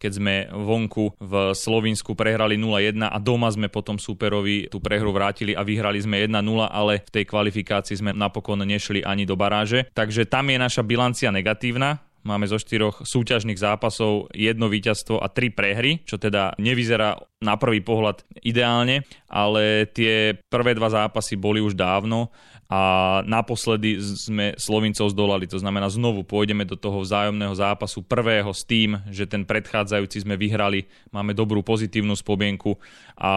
keď 0.00 0.12
sme 0.12 0.34
vonku 0.48 1.20
v 1.20 1.52
Slovinsku 1.52 2.16
prehrali 2.16 2.56
0-1 2.56 2.96
a 3.04 3.18
doma 3.20 3.52
sme 3.52 3.68
potom 3.68 4.00
superovi 4.00 4.70
tú 4.72 4.80
prehru 4.80 5.12
vrátili 5.12 5.52
a 5.52 5.66
vyhrali 5.66 6.00
sme 6.00 6.24
1-0, 6.24 6.40
ale 6.70 7.04
v 7.04 7.10
tej 7.10 7.24
kvalifikácii 7.28 8.00
sme 8.00 8.10
napokon 8.16 8.62
nešli 8.64 9.04
ani 9.04 9.28
do 9.28 9.36
baráže. 9.36 9.90
Takže 10.14 10.30
tam 10.30 10.46
je 10.46 10.62
naša 10.62 10.86
bilancia 10.86 11.34
negatívna, 11.34 11.98
Máme 12.24 12.48
zo 12.48 12.56
štyroch 12.56 13.04
súťažných 13.04 13.60
zápasov 13.60 14.32
jedno 14.32 14.72
víťazstvo 14.72 15.20
a 15.20 15.28
tri 15.28 15.52
prehry, 15.52 16.00
čo 16.08 16.16
teda 16.16 16.56
nevyzerá 16.56 17.20
na 17.44 17.60
prvý 17.60 17.84
pohľad 17.84 18.24
ideálne, 18.40 19.04
ale 19.28 19.84
tie 19.92 20.32
prvé 20.48 20.72
dva 20.72 20.88
zápasy 20.88 21.36
boli 21.36 21.60
už 21.60 21.76
dávno 21.76 22.32
a 22.72 23.20
naposledy 23.28 24.00
sme 24.00 24.56
Slovincov 24.56 25.12
zdolali. 25.12 25.44
To 25.52 25.60
znamená, 25.60 25.92
znovu 25.92 26.24
pôjdeme 26.24 26.64
do 26.64 26.80
toho 26.80 27.04
vzájomného 27.04 27.52
zápasu 27.52 28.00
prvého 28.00 28.56
s 28.56 28.64
tým, 28.64 29.04
že 29.12 29.28
ten 29.28 29.44
predchádzajúci 29.44 30.24
sme 30.24 30.40
vyhrali, 30.40 30.88
máme 31.12 31.36
dobrú 31.36 31.60
pozitívnu 31.60 32.16
spomienku 32.16 32.80
a 33.20 33.32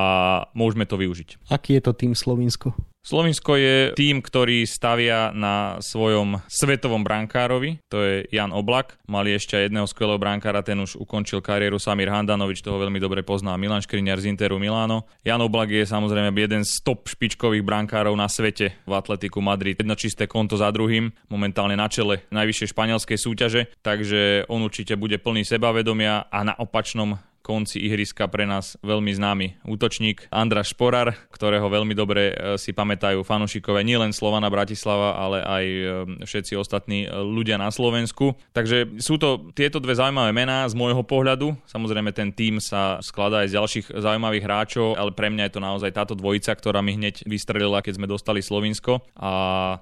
môžeme 0.56 0.88
to 0.88 0.96
využiť. 0.96 1.52
Aký 1.52 1.76
je 1.76 1.84
to 1.84 1.92
tým 1.92 2.16
Slovinsko? 2.16 2.72
Slovinsko 3.08 3.56
je 3.56 3.96
tým, 3.96 4.20
ktorý 4.20 4.68
stavia 4.68 5.32
na 5.32 5.80
svojom 5.80 6.44
svetovom 6.52 7.08
brankárovi, 7.08 7.80
to 7.88 8.04
je 8.04 8.16
Jan 8.36 8.52
Oblak. 8.52 9.00
Mali 9.08 9.32
ešte 9.32 9.56
jedného 9.56 9.88
skvelého 9.88 10.20
brankára, 10.20 10.60
ten 10.60 10.76
už 10.76 11.00
ukončil 11.00 11.40
kariéru 11.40 11.80
Samir 11.80 12.12
Handanovič, 12.12 12.60
toho 12.60 12.76
veľmi 12.76 13.00
dobre 13.00 13.24
pozná 13.24 13.56
Milan 13.56 13.80
Škriňar 13.80 14.20
z 14.20 14.36
Interu 14.36 14.60
Milano. 14.60 15.08
Jan 15.24 15.40
Oblak 15.40 15.72
je 15.72 15.88
samozrejme 15.88 16.36
jeden 16.36 16.68
z 16.68 16.84
top 16.84 17.08
špičkových 17.08 17.64
brankárov 17.64 18.12
na 18.12 18.28
svete 18.28 18.76
v 18.84 18.92
Atletiku 18.92 19.40
Madrid. 19.40 19.80
Jedno 19.80 19.96
čisté 19.96 20.28
konto 20.28 20.60
za 20.60 20.68
druhým, 20.76 21.08
momentálne 21.32 21.80
na 21.80 21.88
čele 21.88 22.28
najvyššej 22.36 22.76
španielskej 22.76 23.16
súťaže, 23.16 23.62
takže 23.88 24.52
on 24.52 24.68
určite 24.68 25.00
bude 25.00 25.16
plný 25.16 25.48
sebavedomia 25.48 26.28
a 26.28 26.44
na 26.44 26.60
opačnom 26.60 27.16
konci 27.48 27.80
ihriska 27.80 28.28
pre 28.28 28.44
nás 28.44 28.76
veľmi 28.84 29.16
známy 29.16 29.64
útočník 29.64 30.28
Andra 30.28 30.68
Šporar, 30.68 31.16
ktorého 31.32 31.72
veľmi 31.72 31.96
dobre 31.96 32.36
e, 32.36 32.60
si 32.60 32.76
pamätajú 32.76 33.24
fanúšikové 33.24 33.88
nielen 33.88 34.12
Slovana 34.12 34.52
Bratislava, 34.52 35.16
ale 35.16 35.40
aj 35.40 35.64
e, 35.64 35.84
všetci 36.28 36.60
ostatní 36.60 37.08
ľudia 37.08 37.56
na 37.56 37.72
Slovensku. 37.72 38.36
Takže 38.52 39.00
sú 39.00 39.16
to 39.16 39.48
tieto 39.56 39.80
dve 39.80 39.96
zaujímavé 39.96 40.36
mená 40.36 40.68
z 40.68 40.76
môjho 40.76 41.08
pohľadu. 41.08 41.56
Samozrejme 41.64 42.12
ten 42.12 42.36
tým 42.36 42.60
sa 42.60 43.00
skladá 43.00 43.48
aj 43.48 43.54
z 43.54 43.56
ďalších 43.56 43.86
zaujímavých 43.96 44.44
hráčov, 44.44 45.00
ale 45.00 45.16
pre 45.16 45.32
mňa 45.32 45.48
je 45.48 45.54
to 45.56 45.62
naozaj 45.64 45.92
táto 45.96 46.18
dvojica, 46.18 46.52
ktorá 46.52 46.84
mi 46.84 47.00
hneď 47.00 47.24
vystrelila, 47.24 47.80
keď 47.80 48.02
sme 48.02 48.12
dostali 48.12 48.44
Slovinsko 48.44 49.06
a 49.16 49.32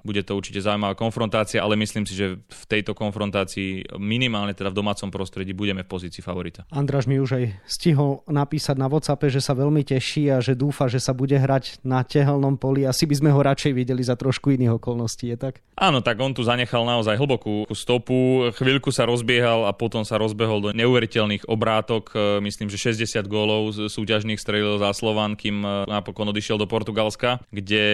bude 0.04 0.22
to 0.22 0.36
určite 0.36 0.60
zaujímavá 0.62 0.94
konfrontácia, 0.94 1.64
ale 1.64 1.74
myslím 1.80 2.04
si, 2.04 2.14
že 2.14 2.36
v 2.38 2.64
tejto 2.68 2.92
konfrontácii 2.92 3.96
minimálne 3.96 4.52
teda 4.52 4.70
v 4.70 4.78
domácom 4.78 5.08
prostredí 5.08 5.56
budeme 5.56 5.82
v 5.82 5.88
pozícii 5.88 6.20
favorita. 6.20 6.68
Andraš 6.68 7.08
mi 7.08 7.16
už 7.16 7.40
aj 7.40 7.44
stihol 7.64 8.20
napísať 8.28 8.76
na 8.76 8.92
WhatsAppe, 8.92 9.32
že 9.32 9.40
sa 9.40 9.56
veľmi 9.56 9.80
teší 9.86 10.28
a 10.34 10.44
že 10.44 10.52
dúfa, 10.52 10.90
že 10.92 11.00
sa 11.00 11.16
bude 11.16 11.38
hrať 11.38 11.80
na 11.80 12.04
tehelnom 12.04 12.60
poli. 12.60 12.84
Asi 12.84 13.08
by 13.08 13.16
sme 13.16 13.30
ho 13.32 13.40
radšej 13.40 13.72
videli 13.72 14.04
za 14.04 14.18
trošku 14.18 14.52
iných 14.52 14.76
okolností, 14.76 15.32
je 15.32 15.38
tak? 15.38 15.64
Áno, 15.76 16.00
tak 16.00 16.16
on 16.18 16.32
tu 16.32 16.40
zanechal 16.40 16.88
naozaj 16.88 17.20
hlbokú 17.20 17.68
stopu, 17.76 18.48
chvíľku 18.56 18.88
sa 18.88 19.04
rozbiehal 19.04 19.68
a 19.68 19.76
potom 19.76 20.08
sa 20.08 20.16
rozbehol 20.16 20.64
do 20.64 20.70
neuveriteľných 20.72 21.44
obrátok. 21.46 22.16
Myslím, 22.40 22.72
že 22.72 22.80
60 22.80 23.28
gólov 23.28 23.76
súťažných 23.76 24.40
strelil 24.40 24.80
za 24.80 24.90
Slovan, 24.96 25.36
kým 25.36 25.60
napokon 25.86 26.32
odišiel 26.32 26.56
do 26.56 26.64
Portugalska, 26.64 27.44
kde 27.52 27.84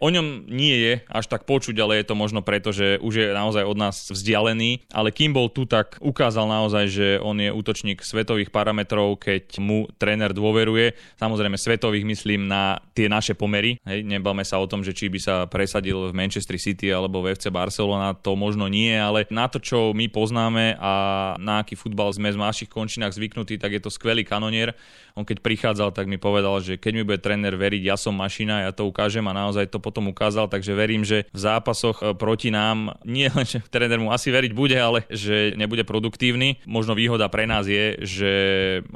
o 0.00 0.08
ňom 0.08 0.48
nie 0.48 0.74
je 0.80 0.92
až 1.12 1.28
tak 1.28 1.44
počuť, 1.44 1.76
ale 1.76 2.00
je 2.00 2.08
to 2.08 2.16
možno 2.16 2.40
preto, 2.40 2.72
že 2.72 2.96
už 3.04 3.12
je 3.14 3.26
naozaj 3.36 3.68
od 3.68 3.76
nás 3.76 4.08
vzdialený. 4.08 4.88
Ale 4.88 5.12
kým 5.12 5.36
bol 5.36 5.52
tu, 5.52 5.68
tak 5.68 6.00
ukázal 6.00 6.48
naozaj, 6.48 6.84
že 6.88 7.06
on 7.20 7.36
je 7.36 7.52
útočník 7.52 8.00
svetových 8.00 8.48
parametrov, 8.48 9.05
keď 9.14 9.62
mu 9.62 9.86
tréner 9.94 10.34
dôveruje. 10.34 10.98
Samozrejme 11.22 11.54
svetových 11.54 12.02
myslím 12.02 12.50
na 12.50 12.82
tie 12.98 13.06
naše 13.06 13.38
pomery. 13.38 13.78
Hej, 13.86 14.02
nebáme 14.02 14.42
sa 14.42 14.58
o 14.58 14.66
tom, 14.66 14.82
že 14.82 14.90
či 14.90 15.06
by 15.06 15.18
sa 15.22 15.34
presadil 15.46 16.10
v 16.10 16.16
Manchester 16.18 16.58
City 16.58 16.90
alebo 16.90 17.22
v 17.22 17.38
FC 17.38 17.54
Barcelona, 17.54 18.18
to 18.18 18.34
možno 18.34 18.66
nie, 18.66 18.90
ale 18.96 19.28
na 19.30 19.46
to, 19.46 19.62
čo 19.62 19.94
my 19.94 20.10
poznáme 20.10 20.74
a 20.80 20.92
na 21.38 21.62
aký 21.62 21.76
futbal 21.76 22.10
sme 22.10 22.32
v 22.32 22.40
našich 22.40 22.72
končinách 22.72 23.14
zvyknutí, 23.14 23.60
tak 23.60 23.76
je 23.76 23.84
to 23.84 23.92
skvelý 23.92 24.24
kanonier. 24.24 24.72
On 25.16 25.24
keď 25.24 25.40
prichádzal, 25.40 25.96
tak 25.96 26.08
mi 26.08 26.20
povedal, 26.20 26.60
že 26.60 26.76
keď 26.76 26.92
mi 26.92 27.02
bude 27.04 27.20
tréner 27.20 27.56
veriť, 27.56 27.82
ja 27.88 27.96
som 27.96 28.12
mašina, 28.12 28.68
ja 28.68 28.72
to 28.72 28.84
ukážem 28.84 29.24
a 29.24 29.36
naozaj 29.36 29.72
to 29.72 29.80
potom 29.80 30.12
ukázal, 30.12 30.48
takže 30.48 30.76
verím, 30.76 31.08
že 31.08 31.24
v 31.32 31.40
zápasoch 31.40 32.04
e, 32.04 32.12
proti 32.12 32.52
nám 32.52 32.96
nie 33.16 33.32
len, 33.32 33.48
že 33.48 33.64
tréner 33.68 33.96
mu 33.96 34.12
asi 34.12 34.28
veriť 34.28 34.52
bude, 34.52 34.76
ale 34.76 35.08
že 35.08 35.56
nebude 35.56 35.88
produktívny. 35.88 36.60
Možno 36.68 36.92
výhoda 36.92 37.32
pre 37.32 37.48
nás 37.48 37.64
je, 37.64 37.96
že 38.04 38.32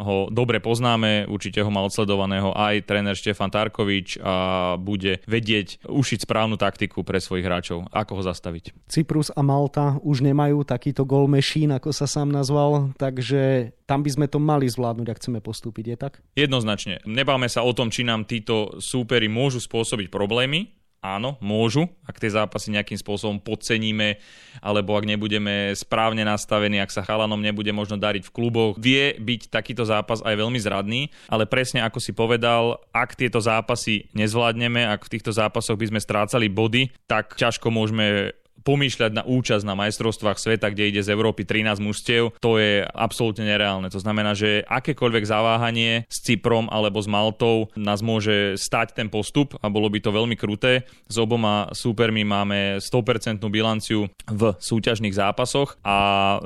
ho 0.00 0.32
dobre 0.32 0.58
poznáme, 0.58 1.28
určite 1.28 1.60
ho 1.60 1.68
má 1.68 1.84
odsledovaného 1.84 2.56
aj 2.56 2.88
tréner 2.88 3.12
Štefan 3.12 3.52
Tarkovič 3.52 4.16
a 4.20 4.34
bude 4.80 5.20
vedieť 5.28 5.84
ušiť 5.84 6.24
správnu 6.24 6.56
taktiku 6.56 7.04
pre 7.04 7.20
svojich 7.20 7.44
hráčov, 7.44 7.86
ako 7.92 8.12
ho 8.18 8.22
zastaviť. 8.24 8.88
Cyprus 8.88 9.28
a 9.30 9.44
Malta 9.44 10.00
už 10.00 10.24
nemajú 10.24 10.64
takýto 10.64 11.04
gol 11.04 11.28
machine, 11.28 11.76
ako 11.76 11.92
sa 11.92 12.08
sám 12.08 12.32
nazval, 12.32 12.96
takže 12.96 13.76
tam 13.84 14.00
by 14.00 14.10
sme 14.10 14.26
to 14.30 14.38
mali 14.40 14.70
zvládnuť, 14.70 15.06
ak 15.10 15.18
chceme 15.20 15.38
postúpiť, 15.44 15.84
je 15.92 15.96
tak? 15.98 16.12
Jednoznačne. 16.38 17.02
Nebáme 17.04 17.50
sa 17.50 17.66
o 17.66 17.74
tom, 17.74 17.90
či 17.90 18.06
nám 18.06 18.24
títo 18.24 18.78
súpery 18.78 19.26
môžu 19.26 19.58
spôsobiť 19.60 20.08
problémy, 20.08 20.79
Áno, 21.00 21.40
môžu, 21.40 21.88
ak 22.04 22.20
tie 22.20 22.28
zápasy 22.28 22.76
nejakým 22.76 23.00
spôsobom 23.00 23.40
podceníme, 23.40 24.20
alebo 24.60 24.92
ak 25.00 25.08
nebudeme 25.08 25.72
správne 25.72 26.28
nastavení, 26.28 26.76
ak 26.76 26.92
sa 26.92 27.00
chalanom 27.00 27.40
nebude 27.40 27.72
možno 27.72 27.96
dariť 27.96 28.28
v 28.28 28.34
kluboch. 28.36 28.76
Vie 28.76 29.16
byť 29.16 29.48
takýto 29.48 29.88
zápas 29.88 30.20
aj 30.20 30.36
veľmi 30.36 30.60
zradný, 30.60 31.08
ale 31.32 31.48
presne 31.48 31.80
ako 31.80 32.04
si 32.04 32.12
povedal, 32.12 32.84
ak 32.92 33.16
tieto 33.16 33.40
zápasy 33.40 34.12
nezvládneme, 34.12 34.84
ak 34.92 35.08
v 35.08 35.12
týchto 35.16 35.32
zápasoch 35.32 35.80
by 35.80 35.88
sme 35.88 36.04
strácali 36.04 36.52
body, 36.52 36.92
tak 37.08 37.32
ťažko 37.32 37.72
môžeme 37.72 38.36
pomýšľať 38.62 39.10
na 39.16 39.22
účasť 39.24 39.64
na 39.64 39.74
majstrovstvách 39.76 40.38
sveta, 40.38 40.72
kde 40.72 40.90
ide 40.90 41.02
z 41.04 41.12
Európy 41.12 41.44
13 41.44 41.80
mužstiev, 41.80 42.36
to 42.38 42.60
je 42.60 42.84
absolútne 42.84 43.44
nereálne. 43.44 43.88
To 43.92 44.00
znamená, 44.00 44.36
že 44.36 44.62
akékoľvek 44.68 45.24
zaváhanie 45.24 46.04
s 46.06 46.22
Cyprom 46.24 46.68
alebo 46.68 47.00
s 47.00 47.08
Maltou 47.08 47.72
nás 47.74 48.04
môže 48.04 48.56
stať 48.60 48.96
ten 48.96 49.08
postup 49.08 49.56
a 49.60 49.66
bolo 49.72 49.88
by 49.88 49.98
to 50.00 50.14
veľmi 50.14 50.36
kruté. 50.36 50.84
S 51.08 51.16
oboma 51.16 51.72
súpermi 51.72 52.22
máme 52.24 52.78
100% 52.78 53.40
bilanciu 53.50 54.08
v 54.28 54.42
súťažných 54.56 55.16
zápasoch 55.16 55.76
a 55.84 55.96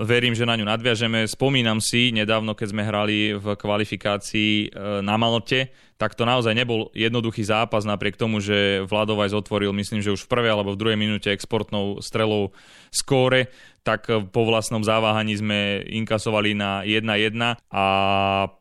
verím, 0.01 0.33
že 0.33 0.49
na 0.49 0.57
ňu 0.57 0.67
nadviažeme. 0.67 1.27
Spomínam 1.27 1.79
si 1.83 2.15
nedávno, 2.15 2.57
keď 2.57 2.69
sme 2.71 2.83
hrali 2.87 3.37
v 3.37 3.47
kvalifikácii 3.59 4.53
e, 4.65 4.67
na 5.03 5.19
Malte, 5.21 5.71
tak 5.95 6.19
to 6.19 6.27
naozaj 6.27 6.55
nebol 6.59 6.91
jednoduchý 6.91 7.47
zápas 7.47 7.87
napriek 7.87 8.19
tomu, 8.19 8.43
že 8.43 8.83
Vladovajs 8.85 9.31
otvoril, 9.31 9.71
myslím, 9.71 10.03
že 10.03 10.11
už 10.11 10.27
v 10.27 10.31
prvej 10.31 10.51
alebo 10.51 10.75
v 10.75 10.81
druhej 10.81 10.99
minúte 10.99 11.31
exportnou 11.31 12.03
strelou 12.03 12.51
skóre 12.91 13.51
tak 13.85 14.09
eh, 14.09 14.19
po 14.25 14.49
vlastnom 14.49 14.81
zaváhaní 14.81 15.37
sme 15.37 15.85
inkasovali 15.85 16.57
na 16.57 16.81
1-1 16.83 17.61
a 17.69 17.85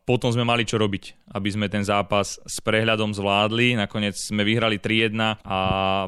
potom 0.04 0.28
sme 0.28 0.44
mali 0.44 0.68
čo 0.68 0.76
robiť, 0.76 1.32
aby 1.32 1.48
sme 1.48 1.66
ten 1.72 1.80
zápas 1.80 2.36
s 2.44 2.60
prehľadom 2.60 3.16
zvládli. 3.16 3.80
Nakoniec 3.80 4.14
sme 4.20 4.44
vyhrali 4.44 4.76
3-1 4.76 5.40
a 5.40 5.58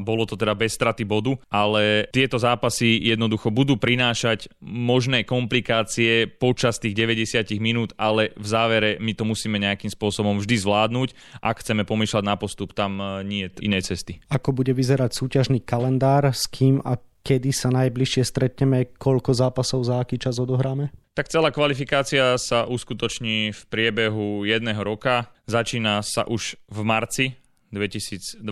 bolo 0.04 0.28
to 0.28 0.36
teda 0.36 0.52
bez 0.52 0.76
straty 0.76 1.08
bodu, 1.08 1.32
ale 1.48 2.06
tieto 2.12 2.36
zápasy 2.36 3.00
jednoducho 3.00 3.48
budú 3.48 3.80
prinášať 3.80 4.52
možné 4.60 5.24
komplikácie 5.24 6.28
počas 6.28 6.76
tých 6.76 6.92
90 6.92 7.56
minút, 7.56 7.96
ale 7.96 8.36
v 8.36 8.46
závere 8.46 8.90
my 9.00 9.16
to 9.16 9.24
musíme 9.24 9.56
nejakým 9.56 9.88
spôsobom 9.88 10.36
vždy 10.36 10.60
zvládnuť. 10.60 11.40
Ak 11.40 11.64
chceme 11.64 11.88
pomýšľať 11.88 12.24
na 12.28 12.36
postup, 12.36 12.76
tam 12.76 13.00
eh, 13.00 13.24
nie 13.24 13.48
je 13.48 13.64
inej 13.64 13.88
cesty. 13.88 14.20
Ako 14.28 14.52
bude 14.52 14.76
vyzerať 14.76 15.16
súťažný 15.16 15.64
kalendár, 15.64 16.28
s 16.28 16.44
kým 16.44 16.84
a 16.84 17.00
kedy 17.26 17.50
sa 17.50 17.74
najbližšie 17.74 18.22
stretneme, 18.22 18.94
koľko 18.94 19.34
zápasov 19.34 19.82
za 19.82 19.98
aký 19.98 20.14
čas 20.14 20.38
odohráme? 20.38 20.94
Tak 21.18 21.26
celá 21.26 21.50
kvalifikácia 21.50 22.38
sa 22.38 22.70
uskutoční 22.70 23.50
v 23.50 23.60
priebehu 23.66 24.46
jedného 24.46 24.78
roka. 24.86 25.34
Začína 25.50 26.06
sa 26.06 26.22
už 26.22 26.54
v 26.70 26.78
marci 26.86 27.34
2021 27.74 28.46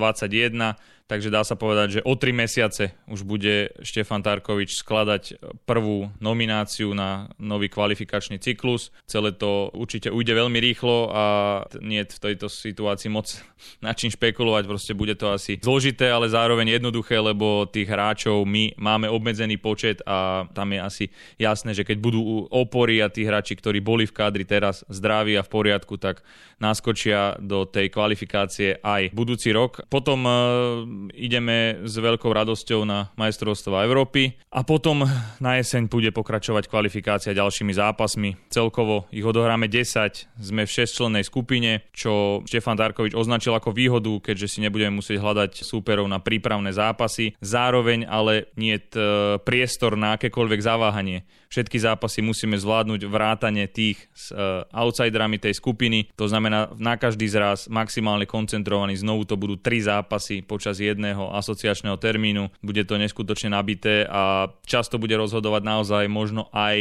takže 1.05 1.29
dá 1.29 1.45
sa 1.45 1.55
povedať, 1.55 2.01
že 2.01 2.05
o 2.05 2.17
tri 2.17 2.33
mesiace 2.33 2.97
už 3.07 3.29
bude 3.29 3.73
Štefan 3.85 4.25
Tarkovič 4.25 4.81
skladať 4.81 5.37
prvú 5.69 6.09
nomináciu 6.19 6.97
na 6.97 7.29
nový 7.37 7.69
kvalifikačný 7.69 8.41
cyklus. 8.41 8.89
Celé 9.05 9.37
to 9.37 9.69
určite 9.77 10.09
ujde 10.09 10.33
veľmi 10.33 10.57
rýchlo 10.61 11.13
a 11.13 11.25
nie 11.85 12.01
v 12.05 12.19
tejto 12.19 12.49
situácii 12.49 13.13
moc 13.13 13.29
na 13.85 13.93
čím 13.93 14.13
špekulovať, 14.13 14.65
proste 14.69 14.93
bude 14.97 15.15
to 15.17 15.33
asi 15.33 15.61
zložité, 15.61 16.11
ale 16.11 16.31
zároveň 16.31 16.81
jednoduché, 16.81 17.21
lebo 17.21 17.69
tých 17.69 17.89
hráčov 17.89 18.45
my 18.45 18.77
máme 18.77 19.09
obmedzený 19.09 19.61
počet 19.61 20.01
a 20.05 20.49
tam 20.53 20.73
je 20.73 20.81
asi 20.81 21.05
jasné, 21.41 21.77
že 21.77 21.87
keď 21.87 21.97
budú 22.01 22.49
opory 22.49 23.01
a 23.01 23.13
tí 23.13 23.25
hráči, 23.25 23.57
ktorí 23.57 23.81
boli 23.81 24.05
v 24.09 24.17
kádri 24.17 24.45
teraz 24.45 24.83
zdraví 24.89 25.37
a 25.37 25.45
v 25.45 25.53
poriadku, 25.53 25.97
tak 26.01 26.25
naskočia 26.61 27.37
do 27.41 27.69
tej 27.69 27.91
kvalifikácie 27.93 28.81
aj 28.81 29.13
budúci 29.13 29.53
rok. 29.53 29.85
Potom 29.91 30.25
ideme 31.15 31.83
s 31.83 31.95
veľkou 31.99 32.31
radosťou 32.31 32.87
na 32.87 33.11
majstrovstva 33.19 33.85
Európy 33.85 34.39
a 34.51 34.63
potom 34.63 35.05
na 35.43 35.53
jeseň 35.59 35.91
bude 35.91 36.11
pokračovať 36.15 36.71
kvalifikácia 36.71 37.37
ďalšími 37.37 37.73
zápasmi. 37.75 38.37
Celkovo 38.49 39.11
ich 39.11 39.27
odohráme 39.27 39.67
10, 39.67 40.41
sme 40.41 40.63
v 40.65 40.71
6 40.71 41.27
skupine, 41.27 41.87
čo 41.91 42.43
Štefan 42.47 42.79
Darkovič 42.79 43.13
označil 43.19 43.53
ako 43.55 43.75
výhodu, 43.75 44.13
keďže 44.23 44.57
si 44.57 44.59
nebudeme 44.63 44.99
musieť 44.99 45.21
hľadať 45.21 45.67
súperov 45.67 46.07
na 46.07 46.23
prípravné 46.23 46.71
zápasy. 46.71 47.35
Zároveň 47.43 48.07
ale 48.07 48.51
nie 48.55 48.79
priestor 49.43 49.99
na 49.99 50.15
akékoľvek 50.15 50.61
zaváhanie. 50.63 51.27
Všetky 51.55 51.79
zápasy 51.79 52.19
musíme 52.19 52.59
zvládnuť 52.59 53.07
vrátane 53.07 53.71
tých 53.71 54.11
s 54.11 54.35
uh, 54.35 54.67
outsiderami 54.75 55.39
tej 55.39 55.55
skupiny. 55.55 56.11
To 56.19 56.27
znamená 56.27 56.75
na 56.83 56.99
každý 56.99 57.31
zraz 57.31 57.71
maximálne 57.71 58.27
koncentrovaný. 58.27 58.99
Znovu 58.99 59.23
to 59.23 59.39
budú 59.39 59.55
tri 59.55 59.79
zápasy 59.79 60.43
počas 60.43 60.83
jedného 60.83 61.31
asociačného 61.31 61.95
termínu. 61.95 62.51
Bude 62.59 62.83
to 62.83 62.99
neskutočne 62.99 63.55
nabité 63.55 64.03
a 64.03 64.51
často 64.67 64.99
bude 64.99 65.15
rozhodovať 65.15 65.63
naozaj 65.63 66.11
možno 66.11 66.51
aj 66.51 66.75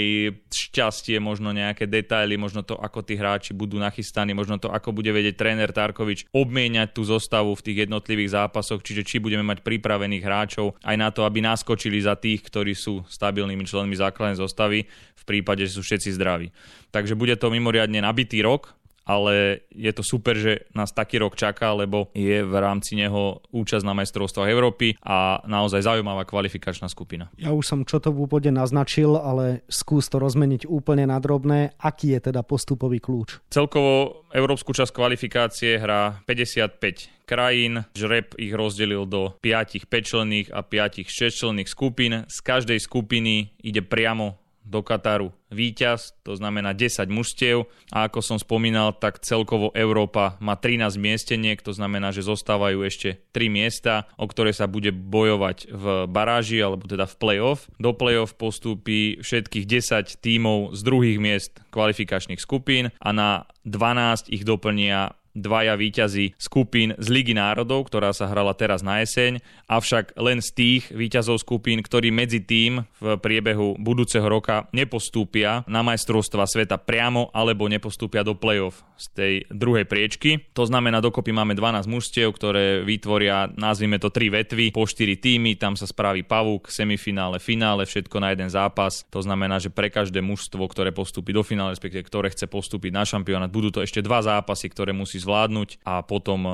šťastie, 0.49 1.21
možno 1.21 1.53
nejaké 1.53 1.85
detaily, 1.85 2.33
možno 2.33 2.65
to, 2.65 2.73
ako 2.73 3.05
tí 3.05 3.13
hráči 3.13 3.53
budú 3.53 3.77
nachystaní, 3.77 4.33
možno 4.33 4.57
to, 4.57 4.73
ako 4.73 4.89
bude 4.89 5.13
vedieť 5.13 5.37
tréner 5.37 5.69
Tarkovič 5.69 6.33
obmieniať 6.33 6.97
tú 6.97 7.05
zostavu 7.05 7.53
v 7.53 7.61
tých 7.61 7.77
jednotlivých 7.85 8.41
zápasoch, 8.41 8.81
čiže 8.81 9.05
či 9.05 9.21
budeme 9.21 9.45
mať 9.45 9.61
pripravených 9.61 10.25
hráčov 10.25 10.81
aj 10.81 10.95
na 10.97 11.13
to, 11.13 11.29
aby 11.29 11.45
naskočili 11.45 12.01
za 12.01 12.17
tých, 12.17 12.41
ktorí 12.41 12.73
sú 12.73 13.05
stabilnými 13.05 13.69
členmi 13.69 13.93
základnej 13.93 14.41
zostavy 14.41 14.62
postavy 14.63 14.87
v 15.19 15.23
prípade, 15.27 15.67
že 15.67 15.75
sú 15.75 15.81
všetci 15.83 16.15
zdraví. 16.15 16.47
Takže 16.95 17.19
bude 17.19 17.35
to 17.35 17.51
mimoriadne 17.51 17.99
nabitý 17.99 18.39
rok 18.39 18.75
ale 19.03 19.67
je 19.75 19.91
to 19.91 19.99
super, 19.99 20.31
že 20.31 20.63
nás 20.71 20.95
taký 20.95 21.19
rok 21.19 21.35
čaká, 21.35 21.75
lebo 21.75 22.07
je 22.15 22.39
v 22.39 22.55
rámci 22.55 22.95
neho 22.95 23.43
účasť 23.51 23.83
na 23.83 23.91
majstrovstvách 23.91 24.47
Európy 24.47 24.95
a 25.03 25.43
naozaj 25.43 25.83
zaujímavá 25.83 26.23
kvalifikačná 26.23 26.87
skupina. 26.87 27.27
Ja 27.35 27.51
už 27.51 27.67
som 27.67 27.79
čo 27.83 27.99
to 27.99 28.15
v 28.15 28.23
úvode 28.23 28.47
naznačil, 28.47 29.19
ale 29.19 29.67
skús 29.67 30.07
to 30.07 30.23
rozmeniť 30.23 30.63
úplne 30.71 31.11
na 31.11 31.19
drobné. 31.19 31.75
Aký 31.83 32.15
je 32.15 32.31
teda 32.31 32.47
postupový 32.47 33.03
kľúč? 33.03 33.43
Celkovo 33.51 34.23
európsku 34.31 34.71
časť 34.71 34.95
kvalifikácie 34.95 35.75
hrá 35.83 36.23
55 36.23 37.27
krajín. 37.27 37.83
Žreb 37.95 38.39
ich 38.39 38.55
rozdelil 38.55 39.03
do 39.03 39.35
5 39.43 39.83
5 39.87 40.55
a 40.55 40.61
5 40.63 41.03
6 41.11 41.67
skupín. 41.67 42.23
Z 42.27 42.37
každej 42.39 42.79
skupiny 42.79 43.51
ide 43.59 43.83
priamo 43.83 44.42
do 44.63 44.81
Kataru 44.81 45.35
víťaz, 45.53 46.17
to 46.25 46.33
znamená 46.33 46.73
10 46.73 47.05
mužstiev 47.11 47.69
a 47.93 48.09
ako 48.09 48.19
som 48.25 48.37
spomínal, 48.41 48.95
tak 48.97 49.21
celkovo 49.21 49.69
Európa 49.77 50.39
má 50.41 50.57
13 50.57 50.97
miesteniek, 50.97 51.61
to 51.61 51.75
znamená, 51.75 52.09
že 52.09 52.25
zostávajú 52.25 52.81
ešte 52.81 53.21
3 53.35 53.53
miesta, 53.53 54.09
o 54.17 54.25
ktoré 54.25 54.55
sa 54.55 54.65
bude 54.65 54.89
bojovať 54.89 55.69
v 55.69 55.85
baráži 56.09 56.57
alebo 56.63 56.89
teda 56.89 57.05
v 57.05 57.15
play-off. 57.19 57.69
Do 57.77 57.93
play-off 57.93 58.33
postúpi 58.33 59.21
všetkých 59.21 59.65
10 59.67 60.23
tímov 60.23 60.73
z 60.73 60.81
druhých 60.81 61.19
miest 61.21 61.61
kvalifikačných 61.69 62.41
skupín 62.41 62.89
a 62.97 63.09
na 63.13 63.45
12 63.67 64.33
ich 64.33 64.43
doplnia 64.43 65.13
dvaja 65.33 65.73
víťazí 65.73 66.37
skupín 66.37 66.93
z 67.01 67.07
Ligy 67.09 67.33
národov, 67.33 67.89
ktorá 67.89 68.13
sa 68.13 68.29
hrala 68.29 68.53
teraz 68.53 68.85
na 68.85 69.01
jeseň, 69.01 69.41
avšak 69.65 70.13
len 70.21 70.39
z 70.39 70.49
tých 70.53 70.83
víťazov 70.93 71.41
skupín, 71.41 71.81
ktorí 71.81 72.13
medzi 72.13 72.39
tým 72.45 72.85
v 73.01 73.17
priebehu 73.17 73.81
budúceho 73.81 74.25
roka 74.29 74.69
nepostúpia 74.71 75.65
na 75.65 75.81
majstrovstva 75.81 76.45
sveta 76.45 76.77
priamo 76.77 77.33
alebo 77.33 77.65
nepostúpia 77.65 78.21
do 78.21 78.37
play-off 78.37 78.85
z 78.93 79.05
tej 79.17 79.33
druhej 79.49 79.89
priečky. 79.89 80.53
To 80.53 80.69
znamená, 80.69 81.01
dokopy 81.01 81.33
máme 81.33 81.57
12 81.57 81.89
mužstiev, 81.89 82.29
ktoré 82.37 82.85
vytvoria, 82.85 83.49
nazvime 83.57 83.97
to, 83.97 84.13
tri 84.13 84.29
vetvy, 84.29 84.69
po 84.69 84.85
4 84.85 85.17
týmy, 85.17 85.57
tam 85.57 85.73
sa 85.73 85.89
spraví 85.89 86.21
pavúk, 86.21 86.69
semifinále, 86.69 87.41
finále, 87.41 87.89
všetko 87.89 88.21
na 88.21 88.37
jeden 88.37 88.53
zápas. 88.53 89.01
To 89.09 89.25
znamená, 89.25 89.57
že 89.57 89.73
pre 89.73 89.89
každé 89.89 90.21
mužstvo, 90.21 90.61
ktoré 90.69 90.93
postúpi 90.93 91.33
do 91.33 91.41
finále, 91.41 91.73
respektíve 91.73 92.05
ktoré 92.05 92.29
chce 92.29 92.45
postúpiť 92.45 92.93
na 92.93 93.03
šampionát, 93.03 93.49
budú 93.49 93.73
to 93.73 93.81
ešte 93.81 94.05
dva 94.05 94.21
zápasy, 94.21 94.69
ktoré 94.69 94.93
musí 94.93 95.22
zvládnuť 95.23 95.81
a 95.87 96.03
potom 96.03 96.39
uh, 96.43 96.53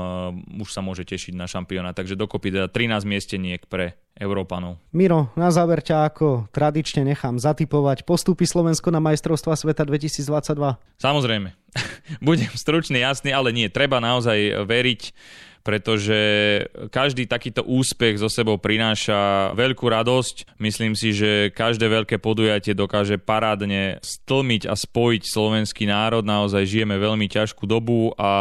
už 0.61 0.69
sa 0.69 0.85
môže 0.85 1.03
tešiť 1.03 1.33
na 1.33 1.49
šampióna. 1.49 1.97
Takže 1.97 2.13
dokopy 2.13 2.53
teda 2.53 2.69
13 2.69 3.09
miesteniek 3.09 3.61
pre 3.65 3.97
Európanov. 4.19 4.77
Miro, 4.91 5.31
na 5.33 5.49
záver 5.49 5.81
ťa 5.81 6.11
ako 6.11 6.51
tradične 6.53 7.07
nechám 7.07 7.39
zatypovať. 7.39 8.03
Postúpi 8.03 8.45
Slovensko 8.45 8.91
na 8.91 8.99
majstrovstva 8.99 9.55
sveta 9.55 9.87
2022? 9.87 10.77
Samozrejme. 10.99 11.55
Budem 12.27 12.51
stručný, 12.53 12.99
jasný, 13.01 13.31
ale 13.31 13.55
nie. 13.55 13.71
Treba 13.71 13.97
naozaj 14.03 14.67
veriť 14.67 15.01
pretože 15.69 16.17
každý 16.89 17.29
takýto 17.29 17.61
úspech 17.61 18.17
zo 18.17 18.25
sebou 18.25 18.57
prináša 18.57 19.53
veľkú 19.53 19.85
radosť. 19.85 20.57
Myslím 20.57 20.97
si, 20.97 21.13
že 21.13 21.53
každé 21.53 21.85
veľké 21.85 22.17
podujatie 22.17 22.73
dokáže 22.73 23.21
parádne 23.21 24.01
stlmiť 24.01 24.65
a 24.65 24.73
spojiť 24.73 25.29
slovenský 25.29 25.85
národ. 25.85 26.25
Naozaj 26.25 26.65
žijeme 26.65 26.97
veľmi 26.97 27.29
ťažkú 27.29 27.69
dobu 27.69 28.17
a 28.17 28.31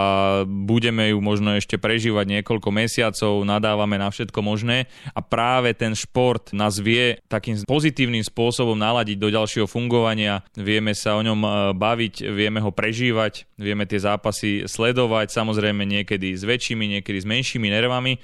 budeme 0.49 1.13
ju 1.13 1.21
možno 1.21 1.53
ešte 1.53 1.77
prežívať 1.77 2.41
niekoľko 2.41 2.73
mesiacov, 2.73 3.45
nadávame 3.45 4.01
na 4.01 4.09
všetko 4.09 4.41
možné 4.41 4.89
a 5.13 5.21
práve 5.21 5.77
ten 5.77 5.93
šport 5.93 6.57
nás 6.57 6.81
vie 6.81 7.21
takým 7.29 7.61
pozitívnym 7.69 8.25
spôsobom 8.25 8.73
naladiť 8.81 9.21
do 9.21 9.29
ďalšieho 9.29 9.69
fungovania. 9.69 10.41
Vieme 10.57 10.97
sa 10.97 11.21
o 11.21 11.21
ňom 11.21 11.41
e, 11.45 11.51
baviť, 11.77 12.25
vieme 12.33 12.65
ho 12.65 12.73
prežívať, 12.73 13.45
vieme 13.61 13.85
tie 13.85 14.01
zápasy 14.01 14.65
sledovať, 14.65 15.29
samozrejme 15.29 15.85
niekedy 15.85 16.33
s 16.33 16.49
väčšími, 16.49 16.97
niekedy 16.97 17.18
s 17.19 17.27
menšími 17.27 17.69
nervami, 17.71 18.19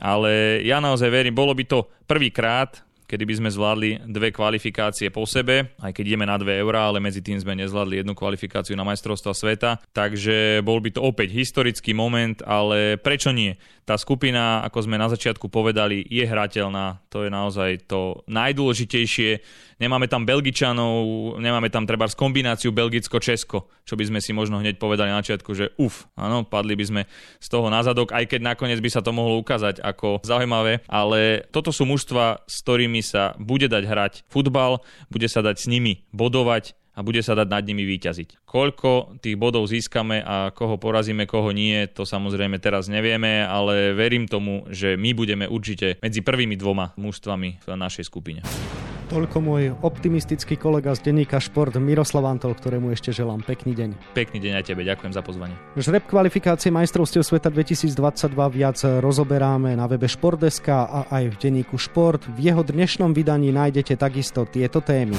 ale 0.00 0.64
ja 0.66 0.82
naozaj 0.82 1.08
verím, 1.12 1.36
bolo 1.36 1.54
by 1.54 1.64
to 1.68 1.86
prvýkrát, 2.08 2.82
kedy 3.10 3.26
by 3.26 3.34
sme 3.42 3.50
zvládli 3.50 3.90
dve 4.06 4.30
kvalifikácie 4.30 5.10
po 5.10 5.26
sebe, 5.26 5.74
aj 5.82 5.90
keď 5.90 6.14
ideme 6.14 6.30
na 6.30 6.38
dve 6.38 6.62
eurá, 6.62 6.86
ale 6.86 7.02
medzi 7.02 7.18
tým 7.18 7.42
sme 7.42 7.58
nezvládli 7.58 8.06
jednu 8.06 8.14
kvalifikáciu 8.14 8.78
na 8.78 8.86
majstrovstva 8.86 9.34
sveta, 9.34 9.82
takže 9.90 10.62
bol 10.62 10.78
by 10.78 10.94
to 10.94 11.02
opäť 11.02 11.34
historický 11.34 11.90
moment, 11.90 12.38
ale 12.46 12.94
prečo 13.02 13.34
nie? 13.34 13.58
Tá 13.82 13.98
skupina, 13.98 14.62
ako 14.62 14.86
sme 14.86 14.94
na 14.94 15.10
začiatku 15.10 15.50
povedali, 15.50 16.06
je 16.06 16.22
hrateľná, 16.22 17.02
to 17.10 17.26
je 17.26 17.30
naozaj 17.34 17.90
to 17.90 18.22
najdôležitejšie. 18.30 19.42
Nemáme 19.80 20.12
tam 20.12 20.28
Belgičanov, 20.28 21.40
nemáme 21.40 21.72
tam 21.72 21.88
treba 21.88 22.04
kombináciu 22.04 22.68
Belgicko-Česko, 22.68 23.64
čo 23.88 23.94
by 23.96 24.04
sme 24.12 24.20
si 24.20 24.36
možno 24.36 24.60
hneď 24.60 24.76
povedali 24.76 25.08
na 25.08 25.24
začiatku, 25.24 25.56
že 25.56 25.72
uf, 25.80 26.04
áno, 26.20 26.44
padli 26.44 26.76
by 26.76 26.84
sme 26.84 27.02
z 27.40 27.48
toho 27.48 27.72
na 27.72 27.80
zadok, 27.80 28.12
aj 28.12 28.28
keď 28.28 28.44
nakoniec 28.44 28.76
by 28.76 28.92
sa 28.92 29.00
to 29.00 29.16
mohlo 29.16 29.40
ukázať 29.40 29.80
ako 29.80 30.20
zaujímavé, 30.20 30.84
ale 30.84 31.48
toto 31.48 31.72
sú 31.72 31.88
mužstva, 31.88 32.44
s 32.44 32.60
ktorými 32.60 33.00
sa 33.00 33.32
bude 33.40 33.72
dať 33.72 33.82
hrať 33.88 34.12
futbal, 34.28 34.84
bude 35.08 35.32
sa 35.32 35.40
dať 35.40 35.56
s 35.56 35.66
nimi 35.72 36.04
bodovať, 36.12 36.76
a 36.90 37.06
bude 37.06 37.22
sa 37.22 37.38
dať 37.38 37.48
nad 37.48 37.64
nimi 37.64 37.86
výťaziť. 37.86 38.44
Koľko 38.44 39.22
tých 39.22 39.38
bodov 39.38 39.70
získame 39.70 40.20
a 40.20 40.50
koho 40.52 40.76
porazíme, 40.76 41.24
koho 41.24 41.54
nie, 41.54 41.86
to 41.88 42.04
samozrejme 42.04 42.60
teraz 42.60 42.92
nevieme, 42.92 43.46
ale 43.46 43.96
verím 43.96 44.28
tomu, 44.28 44.68
že 44.68 44.98
my 44.98 45.16
budeme 45.16 45.46
určite 45.48 45.96
medzi 46.02 46.20
prvými 46.20 46.58
dvoma 46.58 46.92
mužstvami 47.00 47.62
v 47.62 47.66
našej 47.72 48.04
skupine. 48.04 48.44
Toľko 49.10 49.42
môj 49.42 49.74
optimistický 49.82 50.54
kolega 50.54 50.94
z 50.94 51.10
denníka 51.10 51.42
Šport 51.42 51.74
Miroslav 51.82 52.30
Antol, 52.30 52.54
ktorému 52.54 52.94
ešte 52.94 53.10
želám 53.10 53.42
pekný 53.42 53.74
deň. 53.74 54.14
Pekný 54.14 54.38
deň 54.38 54.62
aj 54.62 54.64
tebe, 54.70 54.86
ďakujem 54.86 55.10
za 55.10 55.18
pozvanie. 55.18 55.58
Žreb 55.74 56.06
kvalifikácie 56.06 56.70
majstrovstiev 56.70 57.26
sveta 57.26 57.50
2022 57.50 57.90
viac 58.54 58.78
rozoberáme 59.02 59.74
na 59.74 59.90
webe 59.90 60.06
Športdeska 60.06 60.86
a 60.86 61.00
aj 61.10 61.34
v 61.34 61.36
denníku 61.42 61.74
Šport. 61.74 62.22
V 62.22 62.38
jeho 62.38 62.62
dnešnom 62.62 63.10
vydaní 63.10 63.50
nájdete 63.50 63.98
takisto 63.98 64.46
tieto 64.46 64.78
témy. 64.78 65.18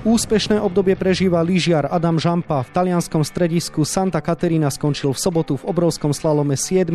Úspešné 0.00 0.56
obdobie 0.64 0.96
prežíva 0.96 1.44
lyžiar 1.44 1.84
Adam 1.92 2.16
Žampa. 2.16 2.64
V 2.64 2.72
talianskom 2.72 3.20
stredisku 3.20 3.84
Santa 3.84 4.24
Caterina 4.24 4.72
skončil 4.72 5.12
v 5.12 5.20
sobotu 5.20 5.60
v 5.60 5.68
obrovskom 5.68 6.16
slalome 6.16 6.56
7. 6.56 6.88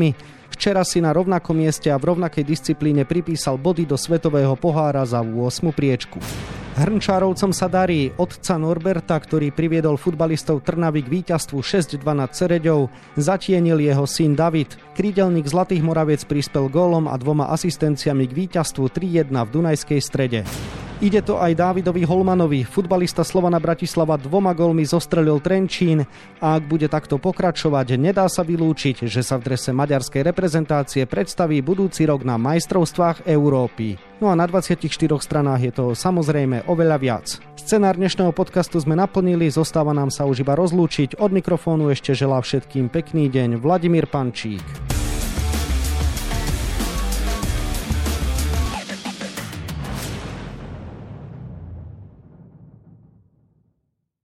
Včera 0.49 0.81
si 0.81 1.05
na 1.05 1.13
rovnakom 1.13 1.53
mieste 1.53 1.93
a 1.93 2.01
v 2.01 2.09
rovnakej 2.09 2.41
disciplíne 2.41 3.05
pripísal 3.05 3.61
body 3.61 3.85
do 3.85 3.93
svetového 3.93 4.57
pohára 4.57 5.05
za 5.05 5.21
8. 5.21 5.37
priečku. 5.69 6.17
Hrnčárovcom 6.81 7.53
sa 7.53 7.69
darí 7.69 8.09
otca 8.17 8.57
Norberta, 8.57 9.21
ktorý 9.21 9.53
priviedol 9.53 10.01
futbalistov 10.01 10.65
Trnavy 10.65 11.05
k 11.05 11.21
víťazstvu 11.21 11.61
6-2 11.61 12.01
nad 12.09 12.33
Cereďou, 12.33 12.89
zatienil 13.21 13.85
jeho 13.85 14.09
syn 14.09 14.33
David. 14.33 14.81
Krídelník 14.97 15.45
Zlatých 15.45 15.85
Moraviec 15.85 16.25
prispel 16.25 16.73
gólom 16.73 17.05
a 17.05 17.13
dvoma 17.21 17.53
asistenciami 17.53 18.25
k 18.25 18.33
víťazstvu 18.33 18.89
3-1 18.89 19.29
v 19.29 19.49
Dunajskej 19.53 20.01
strede. 20.01 20.41
Ide 21.03 21.27
to 21.27 21.36
aj 21.36 21.60
Dávidovi 21.60 22.08
Holmanovi. 22.08 22.63
Futbalista 22.63 23.27
Slovana 23.27 23.60
Bratislava 23.60 24.15
dvoma 24.15 24.55
golmi 24.55 24.88
zostrelil 24.88 25.43
Trenčín 25.43 26.08
a 26.39 26.55
ak 26.55 26.71
bude 26.71 26.88
takto 26.88 27.19
pokračovať, 27.19 27.99
nedá 27.99 28.31
sa 28.31 28.47
vylúčiť, 28.47 29.03
že 29.03 29.19
sa 29.19 29.36
v 29.36 29.51
drese 29.51 29.75
maďarskej 29.75 30.23
reprezentácie 30.23 31.03
predstaví 31.03 31.60
budúci 31.60 32.08
rok 32.08 32.23
na 32.23 32.39
majstrovstvách 32.39 33.27
Európy. 33.27 33.99
No 34.23 34.31
a 34.31 34.39
na 34.39 34.47
24 34.47 34.88
stranách 35.19 35.62
je 35.67 35.71
to 35.75 35.86
samozrejme 35.91 36.63
oveľa 36.63 36.97
viac. 37.03 37.27
Scenár 37.60 37.99
dnešného 37.99 38.31
podcastu 38.31 38.79
sme 38.79 38.95
naplnili, 38.95 39.51
zostáva 39.51 39.91
nám 39.91 40.15
sa 40.15 40.23
už 40.23 40.47
iba 40.47 40.55
rozlúčiť. 40.55 41.19
Od 41.19 41.27
mikrofónu 41.27 41.91
ešte 41.91 42.15
želá 42.15 42.39
všetkým 42.39 42.88
pekný 42.88 43.27
deň 43.27 43.60
Vladimír 43.60 44.08
Pančík. 44.08 44.63